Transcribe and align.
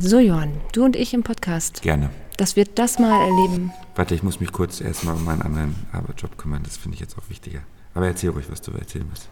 So, 0.00 0.20
Johann, 0.20 0.52
du 0.72 0.84
und 0.84 0.94
ich 0.94 1.12
im 1.12 1.24
Podcast. 1.24 1.82
Gerne. 1.82 2.10
Dass 2.36 2.54
wir 2.54 2.66
das 2.66 3.00
mal 3.00 3.20
erleben. 3.20 3.72
Warte, 3.96 4.14
ich 4.14 4.22
muss 4.22 4.38
mich 4.38 4.52
kurz 4.52 4.80
erstmal 4.80 5.16
um 5.16 5.24
meinen 5.24 5.42
anderen 5.42 5.74
Arbeitsjob 5.90 6.38
kümmern. 6.38 6.62
Das 6.62 6.76
finde 6.76 6.94
ich 6.94 7.00
jetzt 7.00 7.18
auch 7.18 7.28
wichtiger. 7.28 7.62
Aber 7.94 8.06
erzähl 8.06 8.30
ruhig, 8.30 8.46
was 8.48 8.62
du 8.62 8.70
erzählen 8.70 9.08
musst. 9.08 9.28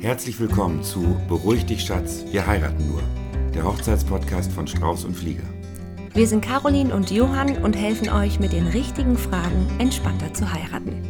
Herzlich 0.00 0.40
willkommen 0.40 0.82
zu 0.82 1.16
Beruhig 1.28 1.64
dich, 1.64 1.82
Schatz, 1.82 2.24
wir 2.32 2.44
heiraten 2.44 2.88
nur. 2.88 3.02
Der 3.54 3.62
Hochzeitspodcast 3.62 4.50
von 4.50 4.66
Strauß 4.66 5.04
und 5.04 5.16
Flieger. 5.16 5.44
Wir 6.12 6.26
sind 6.26 6.44
Caroline 6.44 6.92
und 6.92 7.12
Johann 7.12 7.62
und 7.62 7.76
helfen 7.76 8.08
euch 8.08 8.40
mit 8.40 8.52
den 8.52 8.66
richtigen 8.66 9.16
Fragen 9.16 9.68
entspannter 9.78 10.34
zu 10.34 10.52
heiraten. 10.52 11.02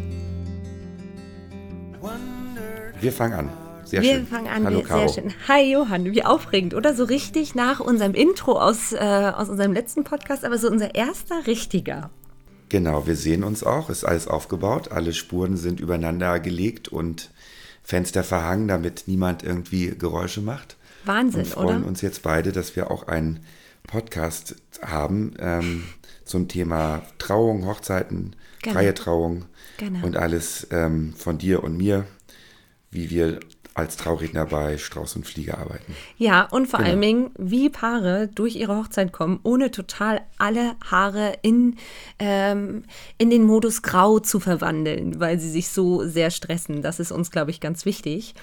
Wir 3.00 3.12
fangen 3.12 3.32
an. 3.32 3.65
Sehr 3.86 4.02
wir 4.02 4.14
schön. 4.16 4.26
fangen 4.26 4.48
an, 4.48 4.64
Hallo, 4.64 4.78
wir- 4.78 4.84
Caro. 4.84 5.08
sehr 5.08 5.22
schön. 5.22 5.34
Hi 5.48 5.72
Johann, 5.72 6.04
wie 6.06 6.24
aufregend, 6.24 6.74
oder? 6.74 6.94
So 6.94 7.04
richtig 7.04 7.54
nach 7.54 7.80
unserem 7.80 8.14
Intro 8.14 8.60
aus, 8.60 8.92
äh, 8.92 8.98
aus 8.98 9.48
unserem 9.48 9.72
letzten 9.72 10.04
Podcast, 10.04 10.44
aber 10.44 10.58
so 10.58 10.68
unser 10.68 10.94
erster 10.94 11.46
richtiger. 11.46 12.10
Genau, 12.68 13.06
wir 13.06 13.14
sehen 13.14 13.44
uns 13.44 13.62
auch. 13.62 13.88
Ist 13.90 14.04
alles 14.04 14.26
aufgebaut. 14.26 14.90
Alle 14.90 15.12
Spuren 15.12 15.56
sind 15.56 15.78
übereinander 15.78 16.40
gelegt 16.40 16.88
und 16.88 17.30
Fenster 17.84 18.24
verhangen, 18.24 18.66
damit 18.66 19.04
niemand 19.06 19.44
irgendwie 19.44 19.94
Geräusche 19.96 20.40
macht. 20.40 20.76
Wahnsinn, 21.04 21.42
und 21.42 21.46
freuen 21.46 21.78
oder? 21.78 21.86
uns 21.86 22.00
jetzt 22.00 22.22
beide, 22.22 22.50
dass 22.50 22.74
wir 22.74 22.90
auch 22.90 23.06
einen 23.06 23.38
Podcast 23.86 24.56
haben 24.82 25.34
ähm, 25.38 25.84
zum 26.24 26.48
Thema 26.48 27.02
Trauung, 27.18 27.66
Hochzeiten, 27.66 28.34
Genau. 28.62 28.74
freie 28.74 28.94
Trauung 28.94 29.44
Genau. 29.76 30.04
und 30.04 30.16
alles 30.16 30.66
ähm, 30.72 31.14
von 31.16 31.38
dir 31.38 31.62
und 31.62 31.76
mir, 31.76 32.04
wie 32.90 33.10
wir 33.10 33.38
als 33.76 33.96
Trauredner 33.96 34.46
bei 34.46 34.78
Strauß 34.78 35.16
und 35.16 35.26
Flieger 35.26 35.58
arbeiten. 35.58 35.94
Ja, 36.16 36.44
und 36.50 36.66
vor 36.66 36.78
Genau. 36.78 36.90
allen 36.90 37.00
Dingen, 37.02 37.30
wie 37.36 37.68
Paare 37.68 38.28
durch 38.28 38.56
ihre 38.56 38.76
Hochzeit 38.76 39.12
kommen, 39.12 39.38
ohne 39.42 39.70
total 39.70 40.22
alle 40.38 40.76
Haare 40.90 41.34
in, 41.42 41.76
ähm, 42.18 42.84
in 43.18 43.30
den 43.30 43.44
Modus 43.44 43.82
Grau 43.82 44.18
zu 44.18 44.40
verwandeln, 44.40 45.20
weil 45.20 45.38
sie 45.38 45.50
sich 45.50 45.68
so 45.68 46.06
sehr 46.06 46.30
stressen. 46.30 46.80
Das 46.82 47.00
ist 47.00 47.12
uns, 47.12 47.30
glaube 47.30 47.50
ich, 47.50 47.60
ganz 47.60 47.84
wichtig. 47.84 48.34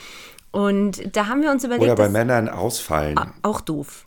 Und 0.51 1.15
da 1.15 1.27
haben 1.27 1.41
wir 1.41 1.49
uns 1.49 1.63
überlegt, 1.63 1.83
Oder 1.83 1.95
bei 1.95 2.09
Männern 2.09 2.47
ausfallen. 2.47 3.19
Auch 3.41 3.61
doof. 3.61 4.05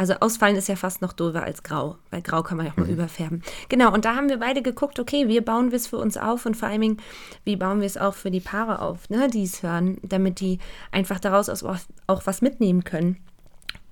Also 0.00 0.14
ausfallen 0.14 0.56
ist 0.56 0.66
ja 0.66 0.76
fast 0.76 1.02
noch 1.02 1.12
doofer 1.12 1.42
als 1.42 1.62
grau, 1.62 1.98
weil 2.10 2.22
grau 2.22 2.42
kann 2.42 2.56
man 2.56 2.64
ja 2.64 2.72
auch 2.72 2.78
mal 2.78 2.88
überfärben. 2.88 3.42
Genau, 3.68 3.92
und 3.92 4.06
da 4.06 4.16
haben 4.16 4.30
wir 4.30 4.38
beide 4.38 4.62
geguckt, 4.62 4.98
okay, 4.98 5.28
wie 5.28 5.38
bauen 5.42 5.72
wir 5.72 5.76
es 5.76 5.88
für 5.88 5.98
uns 5.98 6.16
auf 6.16 6.46
und 6.46 6.56
vor 6.56 6.70
allen 6.70 6.80
Dingen, 6.80 6.96
wie 7.44 7.54
bauen 7.54 7.80
wir 7.80 7.86
es 7.86 7.98
auch 7.98 8.14
für 8.14 8.30
die 8.30 8.40
Paare 8.40 8.80
auf, 8.80 9.10
ne, 9.10 9.28
die 9.28 9.42
es 9.42 9.62
hören, 9.62 9.98
damit 10.02 10.40
die 10.40 10.58
einfach 10.90 11.20
daraus 11.20 11.50
auch, 11.50 11.76
auch 12.06 12.22
was 12.24 12.40
mitnehmen 12.40 12.82
können. 12.82 13.18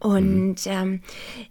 Und 0.01 0.61
ähm, 0.65 1.03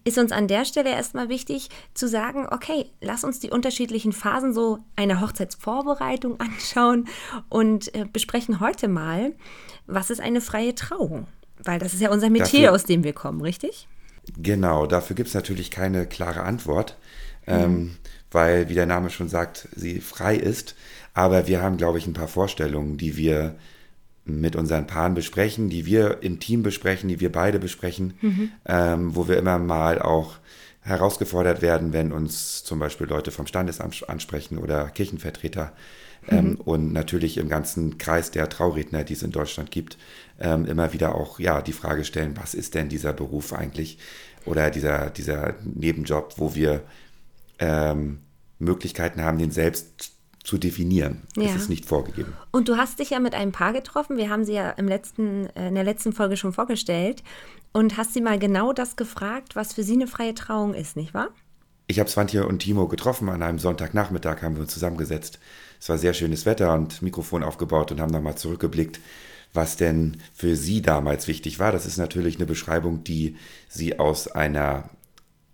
ist 0.05 0.17
uns 0.17 0.31
an 0.31 0.47
der 0.47 0.65
Stelle 0.65 0.89
erstmal 0.89 1.29
wichtig 1.29 1.69
zu 1.93 2.07
sagen, 2.07 2.47
okay, 2.49 2.89
lass 2.99 3.23
uns 3.23 3.39
die 3.39 3.51
unterschiedlichen 3.51 4.11
Phasen 4.11 4.53
so 4.53 4.79
einer 4.95 5.21
Hochzeitsvorbereitung 5.21 6.39
anschauen 6.39 7.07
und 7.49 7.93
äh, 7.93 8.05
besprechen 8.11 8.59
heute 8.59 8.87
mal, 8.87 9.35
was 9.85 10.09
ist 10.09 10.19
eine 10.19 10.41
freie 10.41 10.73
Trauung? 10.73 11.27
Weil 11.63 11.77
das 11.77 11.93
ist 11.93 12.01
ja 12.01 12.09
unser 12.09 12.31
Metier, 12.31 12.69
Dafür- 12.69 12.73
aus 12.73 12.85
dem 12.85 13.03
wir 13.03 13.13
kommen, 13.13 13.41
richtig? 13.41 13.87
Genau, 14.35 14.85
dafür 14.87 15.15
gibt 15.15 15.29
es 15.29 15.35
natürlich 15.35 15.71
keine 15.71 16.05
klare 16.05 16.43
Antwort, 16.43 16.97
Mhm. 17.47 17.53
ähm, 17.53 17.95
weil, 18.31 18.67
wie 18.69 18.73
der 18.73 18.85
Name 18.85 19.09
schon 19.09 19.29
sagt, 19.29 19.69
sie 19.75 20.01
frei 20.01 20.35
ist. 20.35 20.75
Aber 21.13 21.47
wir 21.47 21.61
haben, 21.61 21.77
glaube 21.77 21.97
ich, 21.97 22.05
ein 22.07 22.13
paar 22.13 22.27
Vorstellungen, 22.27 22.97
die 22.97 23.15
wir 23.17 23.55
mit 24.25 24.57
unseren 24.57 24.85
Paaren 24.85 25.13
besprechen, 25.13 25.69
die 25.69 25.85
wir 25.85 26.21
im 26.21 26.39
Team 26.39 26.61
besprechen, 26.61 27.07
die 27.07 27.21
wir 27.21 27.31
beide 27.31 27.59
besprechen, 27.59 28.13
Mhm. 28.21 28.51
ähm, 28.65 29.15
wo 29.15 29.27
wir 29.29 29.37
immer 29.37 29.57
mal 29.59 30.01
auch 30.01 30.35
herausgefordert 30.87 31.61
werden, 31.61 31.93
wenn 31.93 32.11
uns 32.11 32.63
zum 32.63 32.79
Beispiel 32.79 33.07
Leute 33.07 33.31
vom 33.31 33.45
Standesamt 33.45 34.07
ansprechen 34.09 34.57
oder 34.57 34.89
Kirchenvertreter. 34.89 35.73
Ähm, 36.29 36.55
und 36.63 36.91
natürlich 36.93 37.37
im 37.37 37.47
ganzen 37.47 37.97
Kreis 37.97 38.31
der 38.31 38.49
Trauredner, 38.49 39.03
die 39.03 39.13
es 39.13 39.23
in 39.23 39.31
Deutschland 39.31 39.71
gibt, 39.71 39.97
ähm, 40.39 40.65
immer 40.65 40.91
wieder 40.93 41.15
auch 41.15 41.39
ja 41.39 41.61
die 41.61 41.73
Frage 41.73 42.03
stellen, 42.03 42.35
was 42.37 42.53
ist 42.53 42.73
denn 42.73 42.89
dieser 42.89 43.13
Beruf 43.13 43.53
eigentlich 43.53 43.97
oder 44.45 44.69
dieser, 44.69 45.09
dieser 45.09 45.55
Nebenjob, 45.63 46.33
wo 46.37 46.55
wir 46.55 46.83
ähm, 47.59 48.19
Möglichkeiten 48.59 49.21
haben, 49.21 49.37
den 49.37 49.51
selbst 49.51 50.16
zu 50.47 50.57
definieren. 50.57 51.23
Ja. 51.35 51.43
Es 51.43 51.55
ist 51.55 51.69
nicht 51.69 51.85
vorgegeben. 51.85 52.33
Und 52.51 52.69
du 52.69 52.77
hast 52.77 52.99
dich 52.99 53.09
ja 53.09 53.19
mit 53.19 53.35
einem 53.35 53.51
Paar 53.51 53.73
getroffen. 53.73 54.15
Wir 54.15 54.29
haben 54.29 54.45
sie 54.45 54.53
ja 54.53 54.69
im 54.71 54.87
letzten, 54.87 55.47
äh, 55.57 55.67
in 55.67 55.75
der 55.75 55.83
letzten 55.83 56.13
Folge 56.13 56.37
schon 56.37 56.53
vorgestellt. 56.53 57.21
Und 57.73 57.97
hast 57.97 58.13
sie 58.13 58.21
mal 58.21 58.39
genau 58.39 58.71
das 58.71 58.95
gefragt, 58.95 59.57
was 59.57 59.73
für 59.73 59.83
sie 59.83 59.93
eine 59.93 60.07
freie 60.07 60.33
Trauung 60.33 60.73
ist, 60.73 60.95
nicht 60.95 61.13
wahr? 61.13 61.31
Ich 61.87 61.99
habe 61.99 62.09
Swantje 62.09 62.47
und 62.47 62.59
Timo 62.59 62.87
getroffen. 62.87 63.27
An 63.27 63.43
einem 63.43 63.59
Sonntagnachmittag 63.59 64.41
haben 64.41 64.55
wir 64.55 64.61
uns 64.61 64.73
zusammengesetzt. 64.73 65.39
Es 65.81 65.89
war 65.89 65.97
sehr 65.97 66.13
schönes 66.13 66.45
Wetter 66.45 66.73
und 66.73 67.01
Mikrofon 67.01 67.43
aufgebaut 67.43 67.91
und 67.91 67.99
haben 67.99 68.11
nochmal 68.11 68.37
zurückgeblickt, 68.37 69.01
was 69.53 69.75
denn 69.75 70.21
für 70.33 70.55
sie 70.55 70.81
damals 70.81 71.27
wichtig 71.27 71.59
war. 71.59 71.73
Das 71.73 71.85
ist 71.85 71.97
natürlich 71.97 72.37
eine 72.37 72.45
Beschreibung, 72.45 73.03
die 73.03 73.35
sie 73.67 73.99
aus 73.99 74.29
einer 74.29 74.89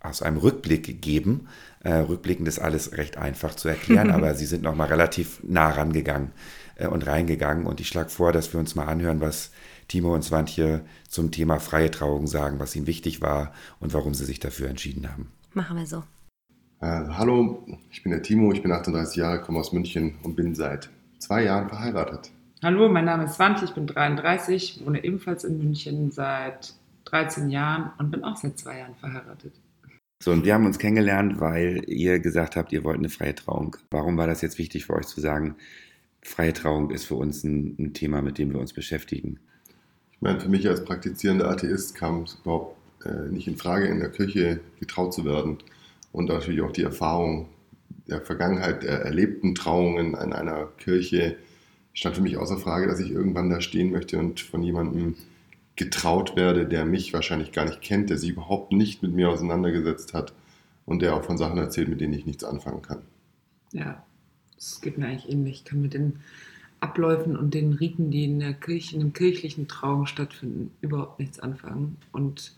aus 0.04 0.22
einem 0.22 0.38
Rückblick 0.38 1.02
geben. 1.02 1.48
Äh, 1.80 1.94
rückblickend 1.94 2.48
ist 2.48 2.60
alles 2.60 2.98
recht 2.98 3.18
einfach 3.18 3.56
zu 3.56 3.70
erklären, 3.70 4.12
aber 4.12 4.36
sie 4.36 4.46
sind 4.46 4.62
nochmal 4.62 4.90
relativ 4.90 5.42
nah 5.44 5.70
rangegangen 5.70 6.32
äh, 6.76 6.88
und 6.88 7.08
reingegangen. 7.08 7.66
Und 7.66 7.80
ich 7.80 7.88
schlage 7.88 8.10
vor, 8.10 8.32
dass 8.32 8.54
wir 8.54 8.60
uns 8.60 8.76
mal 8.76 8.86
anhören, 8.86 9.22
was 9.22 9.52
Timo 9.88 10.14
und 10.14 10.24
Swantje 10.24 10.82
zum 11.10 11.32
Thema 11.32 11.60
freie 11.60 11.90
Trauung 11.90 12.28
sagen, 12.28 12.60
was 12.60 12.76
ihnen 12.76 12.88
wichtig 12.88 13.22
war 13.22 13.54
und 13.80 13.94
warum 13.94 14.14
sie 14.14 14.26
sich 14.26 14.40
dafür 14.40 14.70
entschieden 14.70 15.12
haben. 15.12 15.32
Machen 15.54 15.78
wir 15.78 15.86
so. 15.86 16.04
Äh, 16.82 17.08
hallo, 17.10 17.66
ich 17.92 18.04
bin 18.04 18.12
der 18.12 18.22
Timo, 18.22 18.52
ich 18.52 18.62
bin 18.62 18.72
38 18.72 19.16
Jahre, 19.16 19.42
komme 19.42 19.60
aus 19.60 19.72
München 19.72 20.16
und 20.24 20.36
bin 20.36 20.54
seit 20.54 20.90
zwei 21.20 21.44
Jahren 21.44 21.70
verheiratet. 21.70 22.32
Hallo, 22.62 22.90
mein 22.90 23.06
Name 23.06 23.26
ist 23.26 23.36
Swantje, 23.36 23.66
ich 23.66 23.74
bin 23.74 23.88
33, 23.88 24.82
wohne 24.86 25.04
ebenfalls 25.04 25.44
in 25.44 25.58
München 25.58 26.12
seit 26.12 26.74
13 27.06 27.50
Jahren 27.50 27.92
und 28.00 28.12
bin 28.12 28.24
auch 28.24 28.36
seit 28.36 28.58
zwei 28.58 28.80
Jahren 28.80 28.96
verheiratet. 28.96 29.54
So, 30.24 30.32
und 30.32 30.46
wir 30.46 30.54
haben 30.54 30.66
uns 30.66 30.80
kennengelernt, 30.80 31.42
weil 31.42 31.84
ihr 31.86 32.18
gesagt 32.22 32.56
habt, 32.56 32.72
ihr 32.72 32.86
wollt 32.86 32.98
eine 32.98 33.10
freie 33.10 33.36
Trauung. 33.36 33.76
Warum 33.92 34.16
war 34.16 34.26
das 34.26 34.42
jetzt 34.42 34.58
wichtig 34.58 34.86
für 34.86 34.94
euch 34.94 35.06
zu 35.06 35.20
sagen, 35.20 35.56
freie 36.22 36.54
Trauung 36.54 36.92
ist 36.92 37.04
für 37.04 37.16
uns 37.16 37.44
ein, 37.44 37.76
ein 37.78 37.94
Thema, 37.94 38.22
mit 38.22 38.38
dem 38.38 38.54
wir 38.54 38.62
uns 38.62 38.72
beschäftigen? 38.72 39.42
Ich 40.14 40.22
meine, 40.22 40.40
für 40.40 40.48
mich 40.48 40.66
als 40.70 40.86
praktizierender 40.86 41.50
Atheist 41.50 41.96
kam 41.96 42.24
es 42.24 42.36
überhaupt 42.36 42.78
äh, 43.06 43.30
nicht 43.34 43.50
in 43.50 43.58
Frage, 43.58 43.88
in 43.88 44.00
der 44.00 44.12
Kirche 44.12 44.62
getraut 44.80 45.14
zu 45.14 45.26
werden. 45.26 45.58
Und 46.14 46.30
natürlich 46.30 46.62
auch 46.62 46.72
die 46.72 46.84
Erfahrung 46.84 47.50
der 48.08 48.22
Vergangenheit, 48.22 48.84
der 48.84 49.02
erlebten 49.02 49.56
Trauungen 49.56 50.16
an 50.16 50.32
einer 50.32 50.68
Kirche 50.78 51.36
stand 51.92 52.16
für 52.16 52.22
mich 52.22 52.38
außer 52.38 52.56
Frage, 52.56 52.88
dass 52.88 53.02
ich 53.02 53.12
irgendwann 53.12 53.50
da 53.50 53.60
stehen 53.60 53.92
möchte 53.92 54.18
und 54.20 54.40
von 54.40 54.64
jemandem 54.64 55.16
getraut 55.76 56.36
werde, 56.36 56.68
der 56.68 56.86
mich 56.86 57.14
wahrscheinlich 57.14 57.52
gar 57.52 57.66
nicht 57.66 57.82
kennt, 57.82 58.10
der 58.10 58.18
sich 58.18 58.30
überhaupt 58.30 58.72
nicht 58.72 59.02
mit 59.02 59.14
mir 59.14 59.30
auseinandergesetzt 59.30 60.14
hat 60.14 60.34
und 60.86 61.02
der 61.02 61.16
auch 61.16 61.24
von 61.24 61.38
Sachen 61.38 61.58
erzählt, 61.58 61.90
mit 61.90 62.02
denen 62.02 62.14
ich 62.14 62.26
nichts 62.26 62.44
anfangen 62.44 62.82
kann. 62.82 63.02
Ja, 63.72 64.04
das 64.56 64.82
geht 64.82 64.98
mir 64.98 65.08
eigentlich 65.08 65.32
ähnlich. 65.32 65.58
Ich 65.58 65.66
kann 65.66 65.82
mit 65.82 65.94
den 65.94 66.20
Abläufen 66.80 67.38
und 67.38 67.54
den 67.54 67.74
Riten, 67.74 68.12
die 68.12 68.26
in 68.26 68.40
der 68.40 68.54
Kirche, 68.54 68.96
in 68.96 69.02
einem 69.02 69.14
kirchlichen 69.14 69.68
Trauung 69.68 70.06
stattfinden, 70.06 70.72
überhaupt 70.82 71.20
nichts 71.20 71.40
anfangen 71.40 71.98
und 72.12 72.54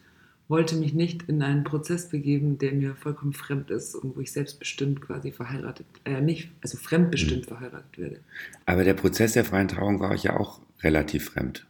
wollte 0.48 0.76
mich 0.76 0.94
nicht 0.94 1.24
in 1.28 1.42
einen 1.42 1.64
Prozess 1.64 2.10
begeben, 2.10 2.58
der 2.58 2.74
mir 2.74 2.96
vollkommen 2.96 3.34
fremd 3.34 3.72
ist 3.72 3.96
und 3.96 4.16
wo 4.16 4.22
ich 4.22 4.32
selbstbestimmt 4.32 5.02
quasi 5.02 5.32
verheiratet, 5.32 5.88
äh, 6.06 6.22
nicht, 6.22 6.52
also 6.62 6.78
fremdbestimmt 6.78 7.48
verheiratet 7.48 7.98
werde. 7.98 8.20
Aber 8.66 8.84
der 8.84 8.94
Prozess 8.94 9.34
der 9.34 9.46
freien 9.46 9.68
Trauung 9.68 10.00
war 10.00 10.12
euch 10.12 10.24
ja 10.24 10.38
auch 10.38 10.60
relativ 10.82 11.32
fremd. 11.32 11.66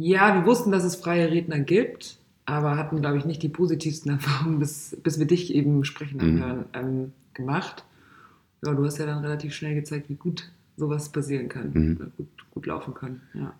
Ja, 0.00 0.34
wir 0.34 0.46
wussten, 0.46 0.70
dass 0.70 0.84
es 0.84 0.96
freie 0.96 1.30
Redner 1.30 1.58
gibt, 1.58 2.18
aber 2.44 2.76
hatten, 2.76 3.00
glaube 3.00 3.18
ich, 3.18 3.24
nicht 3.24 3.42
die 3.42 3.48
positivsten 3.48 4.10
Erfahrungen, 4.12 4.58
bis, 4.58 4.96
bis 5.02 5.18
wir 5.18 5.26
dich 5.26 5.54
eben 5.54 5.84
sprechen 5.84 6.20
haben 6.20 6.34
Mhm. 6.34 6.40
hören, 6.40 6.64
ähm, 6.74 7.12
gemacht. 7.34 7.84
Ja, 8.64 8.74
du 8.74 8.84
hast 8.84 8.98
ja 8.98 9.06
dann 9.06 9.24
relativ 9.24 9.54
schnell 9.54 9.74
gezeigt, 9.74 10.08
wie 10.08 10.14
gut 10.14 10.50
sowas 10.76 11.10
passieren 11.10 11.48
kann, 11.48 11.70
Mhm. 11.74 11.96
oder 11.96 12.06
gut, 12.16 12.28
gut 12.52 12.66
laufen 12.66 12.94
kann. 12.94 13.20
Ja. 13.34 13.54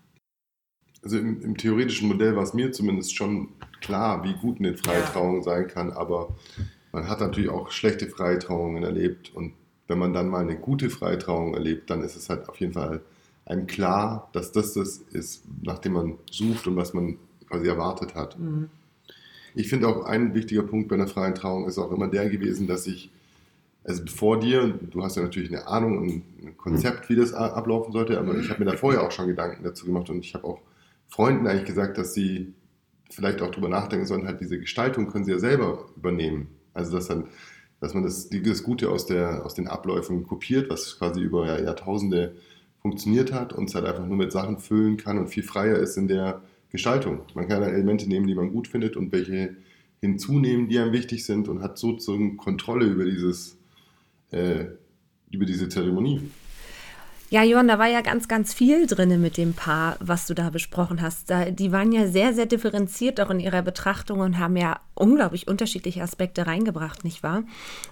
Also 1.02 1.18
im, 1.18 1.40
im 1.42 1.56
theoretischen 1.56 2.08
Modell 2.08 2.34
war 2.36 2.42
es 2.42 2.54
mir 2.54 2.72
zumindest 2.72 3.16
schon 3.16 3.48
klar, 3.80 4.24
wie 4.24 4.34
gut 4.34 4.58
eine 4.58 4.76
freie 4.76 5.00
Ja. 5.00 5.06
Trauung 5.06 5.42
sein 5.42 5.66
kann, 5.68 5.92
aber 5.92 6.36
man 6.92 7.08
hat 7.08 7.20
natürlich 7.20 7.50
auch 7.50 7.70
schlechte 7.70 8.06
freie 8.08 8.38
Trauungen 8.38 8.82
erlebt 8.82 9.32
und 9.34 9.52
wenn 9.86 9.98
man 9.98 10.12
dann 10.12 10.28
mal 10.28 10.42
eine 10.42 10.56
gute 10.56 10.90
freie 10.90 11.18
Trauung 11.18 11.54
erlebt, 11.54 11.88
dann 11.90 12.02
ist 12.02 12.16
es 12.16 12.28
halt 12.28 12.48
auf 12.48 12.56
jeden 12.60 12.72
Fall 12.74 13.00
einem 13.48 13.66
klar, 13.66 14.28
dass 14.32 14.52
das 14.52 14.74
das 14.74 14.98
ist, 14.98 15.44
nach 15.62 15.78
dem 15.78 15.94
man 15.94 16.14
sucht 16.30 16.66
und 16.66 16.76
was 16.76 16.92
man 16.92 17.16
quasi 17.48 17.66
erwartet 17.66 18.14
hat. 18.14 18.38
Mhm. 18.38 18.68
Ich 19.54 19.68
finde 19.68 19.88
auch 19.88 20.04
ein 20.04 20.34
wichtiger 20.34 20.62
Punkt 20.62 20.88
bei 20.88 20.94
einer 20.94 21.08
freien 21.08 21.34
Trauung 21.34 21.66
ist 21.66 21.78
auch 21.78 21.90
immer 21.90 22.08
der 22.08 22.28
gewesen, 22.28 22.66
dass 22.66 22.86
ich, 22.86 23.10
also 23.84 24.04
bevor 24.04 24.38
dir, 24.38 24.68
du 24.68 25.02
hast 25.02 25.16
ja 25.16 25.22
natürlich 25.22 25.50
eine 25.50 25.66
Ahnung 25.66 25.98
und 25.98 26.08
ein 26.42 26.56
Konzept, 26.58 27.08
wie 27.08 27.16
das 27.16 27.32
ablaufen 27.32 27.92
sollte, 27.92 28.18
aber 28.18 28.36
ich 28.36 28.50
habe 28.50 28.62
mir 28.62 28.70
da 28.70 28.76
vorher 28.76 29.02
auch 29.02 29.10
schon 29.10 29.28
Gedanken 29.28 29.64
dazu 29.64 29.86
gemacht 29.86 30.10
und 30.10 30.18
ich 30.18 30.34
habe 30.34 30.44
auch 30.44 30.60
Freunden 31.08 31.46
eigentlich 31.46 31.64
gesagt, 31.64 31.96
dass 31.96 32.12
sie 32.12 32.52
vielleicht 33.10 33.40
auch 33.40 33.50
darüber 33.50 33.70
nachdenken 33.70 34.04
sollen, 34.04 34.26
halt 34.26 34.42
diese 34.42 34.60
Gestaltung 34.60 35.08
können 35.08 35.24
sie 35.24 35.32
ja 35.32 35.38
selber 35.38 35.86
übernehmen. 35.96 36.48
Also 36.74 36.94
dass 36.94 37.08
dann, 37.08 37.24
dass 37.80 37.94
man 37.94 38.02
das, 38.02 38.28
das 38.28 38.62
Gute 38.62 38.90
aus, 38.90 39.06
der, 39.06 39.46
aus 39.46 39.54
den 39.54 39.68
Abläufen 39.68 40.26
kopiert, 40.26 40.68
was 40.68 40.98
quasi 40.98 41.22
über 41.22 41.60
Jahrtausende 41.62 42.36
funktioniert 42.88 43.32
hat 43.32 43.52
und 43.52 43.68
es 43.68 43.74
halt 43.74 43.84
einfach 43.84 44.06
nur 44.06 44.16
mit 44.16 44.32
Sachen 44.32 44.58
füllen 44.58 44.96
kann 44.96 45.18
und 45.18 45.28
viel 45.28 45.42
freier 45.42 45.76
ist 45.76 45.96
in 45.98 46.08
der 46.08 46.40
Gestaltung. 46.70 47.20
Man 47.34 47.46
kann 47.48 47.62
Elemente 47.62 48.08
nehmen, 48.08 48.26
die 48.26 48.34
man 48.34 48.50
gut 48.50 48.66
findet 48.66 48.96
und 48.96 49.12
welche 49.12 49.56
hinzunehmen, 50.00 50.68
die 50.68 50.78
einem 50.78 50.92
wichtig 50.92 51.24
sind 51.24 51.48
und 51.48 51.60
hat 51.62 51.76
sozusagen 51.76 52.36
Kontrolle 52.36 52.86
über 52.86 53.04
dieses, 53.04 53.58
äh, 54.30 54.66
über 55.30 55.44
diese 55.44 55.68
Zeremonie. 55.68 56.30
Ja, 57.30 57.42
Johann, 57.42 57.68
da 57.68 57.78
war 57.78 57.88
ja 57.88 58.00
ganz, 58.00 58.26
ganz 58.26 58.54
viel 58.54 58.86
drin 58.86 59.20
mit 59.20 59.36
dem 59.36 59.52
Paar, 59.52 59.98
was 60.00 60.26
du 60.26 60.34
da 60.34 60.48
besprochen 60.48 61.02
hast. 61.02 61.28
Da, 61.28 61.50
die 61.50 61.72
waren 61.72 61.92
ja 61.92 62.06
sehr, 62.06 62.32
sehr 62.32 62.46
differenziert 62.46 63.20
auch 63.20 63.28
in 63.28 63.38
ihrer 63.38 63.60
Betrachtung 63.60 64.20
und 64.20 64.38
haben 64.38 64.56
ja 64.56 64.80
unglaublich 64.94 65.46
unterschiedliche 65.46 66.02
Aspekte 66.02 66.46
reingebracht, 66.46 67.04
nicht 67.04 67.22
wahr? 67.22 67.42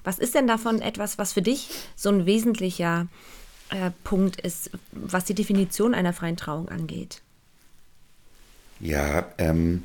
Was 0.05 0.19
ist 0.19 0.35
denn 0.35 0.47
davon 0.47 0.81
etwas, 0.81 1.19
was 1.19 1.35
für 1.35 1.43
dich 1.43 1.69
so 1.97 2.09
ein 2.09 2.25
wesentlicher 2.25 3.09
äh, 3.71 3.91
Punkt 4.05 4.41
ist, 4.41 4.71
was 4.93 5.25
die 5.25 5.35
Definition 5.35 5.95
einer 5.95 6.13
freien 6.13 6.37
Trauung 6.37 6.69
angeht? 6.69 7.23
Ja, 8.81 9.27
ähm, 9.39 9.83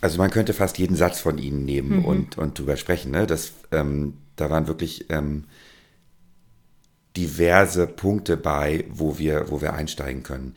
also 0.00 0.18
man 0.18 0.30
könnte 0.30 0.52
fast 0.52 0.78
jeden 0.78 0.96
Satz 0.96 1.20
von 1.20 1.38
ihnen 1.38 1.64
nehmen 1.64 2.00
mhm. 2.00 2.04
und, 2.04 2.38
und 2.38 2.58
drüber 2.58 2.76
sprechen. 2.76 3.12
Ne? 3.12 3.26
Das, 3.26 3.52
ähm, 3.70 4.14
da 4.36 4.50
waren 4.50 4.66
wirklich 4.66 5.10
ähm, 5.10 5.44
diverse 7.16 7.86
Punkte 7.86 8.36
bei, 8.36 8.84
wo 8.90 9.18
wir, 9.18 9.50
wo 9.50 9.60
wir 9.60 9.74
einsteigen 9.74 10.22
können. 10.22 10.54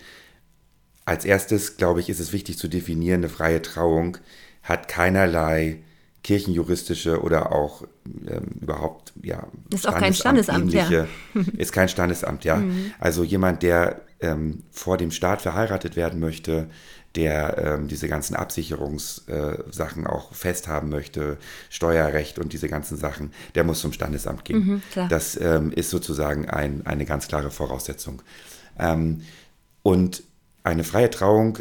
Als 1.06 1.26
erstes, 1.26 1.78
glaube 1.78 2.00
ich, 2.00 2.10
ist 2.10 2.20
es 2.20 2.34
wichtig 2.34 2.58
zu 2.58 2.68
definieren, 2.68 3.20
eine 3.20 3.30
freie 3.30 3.62
Trauung 3.62 4.18
hat 4.64 4.88
keinerlei 4.88 5.84
kirchenjuristische 6.26 7.22
oder 7.22 7.52
auch 7.52 7.84
ähm, 8.28 8.46
überhaupt, 8.60 9.14
ja, 9.22 9.46
ist 9.72 9.88
auch 9.88 9.96
kein 9.96 10.16
Standesamt, 10.16 10.74
ja. 10.74 11.06
ist 11.58 11.72
kein 11.72 11.88
Standesamt, 11.88 12.44
ja. 12.44 12.56
Mhm. 12.56 12.94
Also 13.00 13.24
jemand, 13.24 13.62
der 13.62 14.02
ähm, 14.22 14.64
vor 14.72 14.98
dem 14.98 15.12
Staat 15.12 15.44
verheiratet 15.44 15.96
werden 15.96 16.20
möchte, 16.20 16.68
der 17.14 17.60
ähm, 17.60 17.88
diese 17.88 18.08
ganzen 18.08 18.36
Absicherungssachen 18.36 20.06
äh, 20.06 20.10
auch 20.10 20.34
festhaben 20.34 20.90
möchte, 20.90 21.38
Steuerrecht 21.70 22.40
und 22.40 22.54
diese 22.54 22.70
ganzen 22.70 22.98
Sachen, 22.98 23.32
der 23.54 23.64
muss 23.64 23.82
zum 23.82 23.94
Standesamt 23.94 24.46
gehen. 24.46 24.82
Mhm, 24.96 25.08
das 25.10 25.40
ähm, 25.40 25.72
ist 25.72 25.92
sozusagen 25.92 26.50
ein, 26.50 26.88
eine 26.88 27.06
ganz 27.06 27.28
klare 27.28 27.52
Voraussetzung. 27.52 28.24
Ähm, 28.80 29.22
und 29.84 30.24
eine 30.64 30.84
freie 30.84 31.12
Trauung 31.12 31.60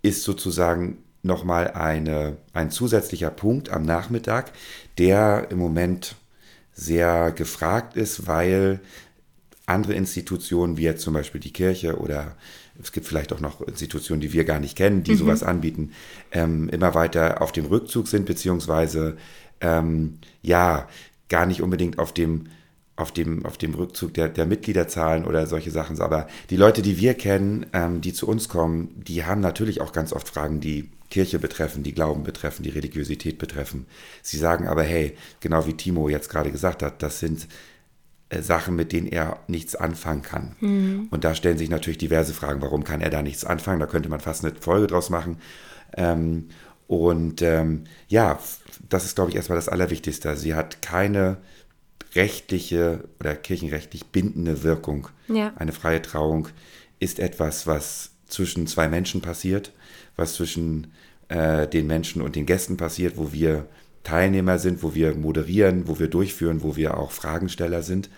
ist 0.00 0.22
sozusagen 0.22 0.96
nochmal 1.22 1.70
eine, 1.72 2.36
ein 2.52 2.70
zusätzlicher 2.70 3.30
Punkt 3.30 3.70
am 3.70 3.82
Nachmittag, 3.82 4.52
der 4.98 5.48
im 5.50 5.58
Moment 5.58 6.16
sehr 6.72 7.32
gefragt 7.32 7.96
ist, 7.96 8.26
weil 8.26 8.80
andere 9.66 9.94
Institutionen, 9.94 10.76
wie 10.76 10.82
jetzt 10.82 11.02
zum 11.02 11.14
Beispiel 11.14 11.40
die 11.40 11.52
Kirche 11.52 11.98
oder 11.98 12.36
es 12.80 12.92
gibt 12.92 13.06
vielleicht 13.06 13.32
auch 13.32 13.40
noch 13.40 13.60
Institutionen, 13.60 14.20
die 14.20 14.32
wir 14.32 14.44
gar 14.44 14.58
nicht 14.58 14.76
kennen, 14.76 15.04
die 15.04 15.12
mhm. 15.12 15.18
sowas 15.18 15.42
anbieten, 15.42 15.92
ähm, 16.32 16.68
immer 16.70 16.94
weiter 16.94 17.40
auf 17.40 17.52
dem 17.52 17.66
Rückzug 17.66 18.08
sind, 18.08 18.26
beziehungsweise 18.26 19.16
ähm, 19.60 20.18
ja, 20.42 20.88
gar 21.28 21.46
nicht 21.46 21.62
unbedingt 21.62 21.98
auf 21.98 22.12
dem, 22.12 22.46
auf 22.96 23.12
dem, 23.12 23.46
auf 23.46 23.56
dem 23.56 23.74
Rückzug 23.74 24.14
der, 24.14 24.28
der 24.28 24.46
Mitgliederzahlen 24.46 25.24
oder 25.24 25.46
solche 25.46 25.70
Sachen. 25.70 26.00
Aber 26.00 26.26
die 26.50 26.56
Leute, 26.56 26.82
die 26.82 26.98
wir 26.98 27.14
kennen, 27.14 27.66
ähm, 27.72 28.00
die 28.00 28.12
zu 28.12 28.26
uns 28.26 28.48
kommen, 28.48 29.02
die 29.06 29.24
haben 29.24 29.40
natürlich 29.40 29.80
auch 29.80 29.92
ganz 29.92 30.12
oft 30.12 30.28
Fragen, 30.28 30.60
die 30.60 30.90
Kirche 31.12 31.38
betreffen, 31.38 31.82
die 31.82 31.92
Glauben 31.92 32.24
betreffen, 32.24 32.62
die 32.62 32.70
Religiosität 32.70 33.36
betreffen. 33.36 33.84
Sie 34.22 34.38
sagen 34.38 34.66
aber, 34.66 34.82
hey, 34.82 35.14
genau 35.40 35.66
wie 35.66 35.74
Timo 35.74 36.08
jetzt 36.08 36.30
gerade 36.30 36.50
gesagt 36.50 36.82
hat, 36.82 37.02
das 37.02 37.20
sind 37.20 37.48
äh, 38.30 38.40
Sachen, 38.40 38.76
mit 38.76 38.92
denen 38.92 39.08
er 39.08 39.40
nichts 39.46 39.76
anfangen 39.76 40.22
kann. 40.22 40.56
Mhm. 40.60 41.08
Und 41.10 41.24
da 41.24 41.34
stellen 41.34 41.58
sich 41.58 41.68
natürlich 41.68 41.98
diverse 41.98 42.32
Fragen, 42.32 42.62
warum 42.62 42.82
kann 42.82 43.02
er 43.02 43.10
da 43.10 43.20
nichts 43.20 43.44
anfangen? 43.44 43.78
Da 43.78 43.86
könnte 43.86 44.08
man 44.08 44.20
fast 44.20 44.42
eine 44.42 44.54
Folge 44.58 44.86
draus 44.86 45.10
machen. 45.10 45.36
Ähm, 45.98 46.48
und 46.86 47.42
ähm, 47.42 47.84
ja, 48.08 48.38
das 48.88 49.04
ist, 49.04 49.14
glaube 49.14 49.30
ich, 49.30 49.36
erstmal 49.36 49.56
das 49.56 49.68
Allerwichtigste. 49.68 50.34
Sie 50.36 50.54
hat 50.54 50.80
keine 50.80 51.36
rechtliche 52.14 53.04
oder 53.20 53.34
kirchenrechtlich 53.34 54.06
bindende 54.06 54.62
Wirkung. 54.62 55.08
Ja. 55.28 55.52
Eine 55.56 55.72
freie 55.72 56.00
Trauung 56.00 56.48
ist 57.00 57.18
etwas, 57.18 57.66
was 57.66 58.12
zwischen 58.28 58.66
zwei 58.66 58.88
Menschen 58.88 59.20
passiert, 59.20 59.72
was 60.16 60.34
zwischen 60.34 60.92
äh, 61.28 61.66
den 61.66 61.86
Menschen 61.86 62.22
und 62.22 62.36
den 62.36 62.46
Gästen 62.46 62.76
passiert, 62.76 63.16
wo 63.16 63.32
wir 63.32 63.66
Teilnehmer 64.04 64.58
sind, 64.58 64.82
wo 64.82 64.94
wir 64.94 65.14
moderieren, 65.14 65.86
wo 65.86 65.98
wir 65.98 66.08
durchführen, 66.08 66.62
wo 66.62 66.76
wir 66.76 66.96
auch 66.96 67.12
Fragensteller 67.12 67.82
sind. 67.82 68.10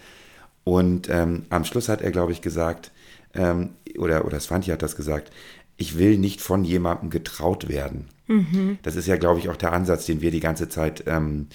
Und 0.64 1.08
ähm, 1.10 1.44
am 1.50 1.64
Schluss 1.64 1.88
hat 1.88 2.00
er, 2.00 2.10
glaube 2.10 2.32
ich, 2.32 2.40
gesagt, 2.40 2.90
ähm, 3.34 3.70
oder, 3.98 4.24
oder 4.24 4.40
Svanti 4.40 4.70
hat 4.70 4.82
das 4.82 4.96
gesagt, 4.96 5.30
ich 5.76 5.98
will 5.98 6.18
nicht 6.18 6.40
von 6.40 6.64
jemandem 6.64 7.10
getraut 7.10 7.68
werden. 7.68 8.08
Mhm. 8.26 8.78
Das 8.82 8.96
ist 8.96 9.06
ja, 9.06 9.16
glaube 9.16 9.40
ich, 9.40 9.48
auch 9.48 9.56
der 9.56 9.72
Ansatz, 9.72 10.06
den 10.06 10.20
wir 10.20 10.30
die 10.30 10.40
ganze 10.40 10.68
Zeit 10.68 11.04
ähm, 11.06 11.48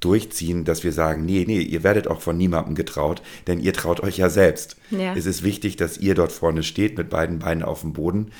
durchziehen, 0.00 0.64
dass 0.64 0.82
wir 0.82 0.92
sagen, 0.92 1.26
nee, 1.26 1.44
nee, 1.46 1.60
ihr 1.60 1.82
werdet 1.82 2.08
auch 2.08 2.20
von 2.20 2.36
niemandem 2.36 2.74
getraut, 2.74 3.20
denn 3.46 3.60
ihr 3.60 3.74
traut 3.74 4.00
euch 4.00 4.16
ja 4.16 4.30
selbst. 4.30 4.76
Ja. 4.90 5.14
Es 5.14 5.26
ist 5.26 5.42
wichtig, 5.42 5.76
dass 5.76 5.98
ihr 5.98 6.14
dort 6.14 6.32
vorne 6.32 6.62
steht 6.62 6.96
mit 6.96 7.10
beiden 7.10 7.40
Beinen 7.40 7.62
auf 7.62 7.82
dem 7.82 7.92
Boden, 7.92 8.30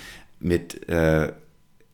mit 0.41 0.89
äh, 0.89 1.33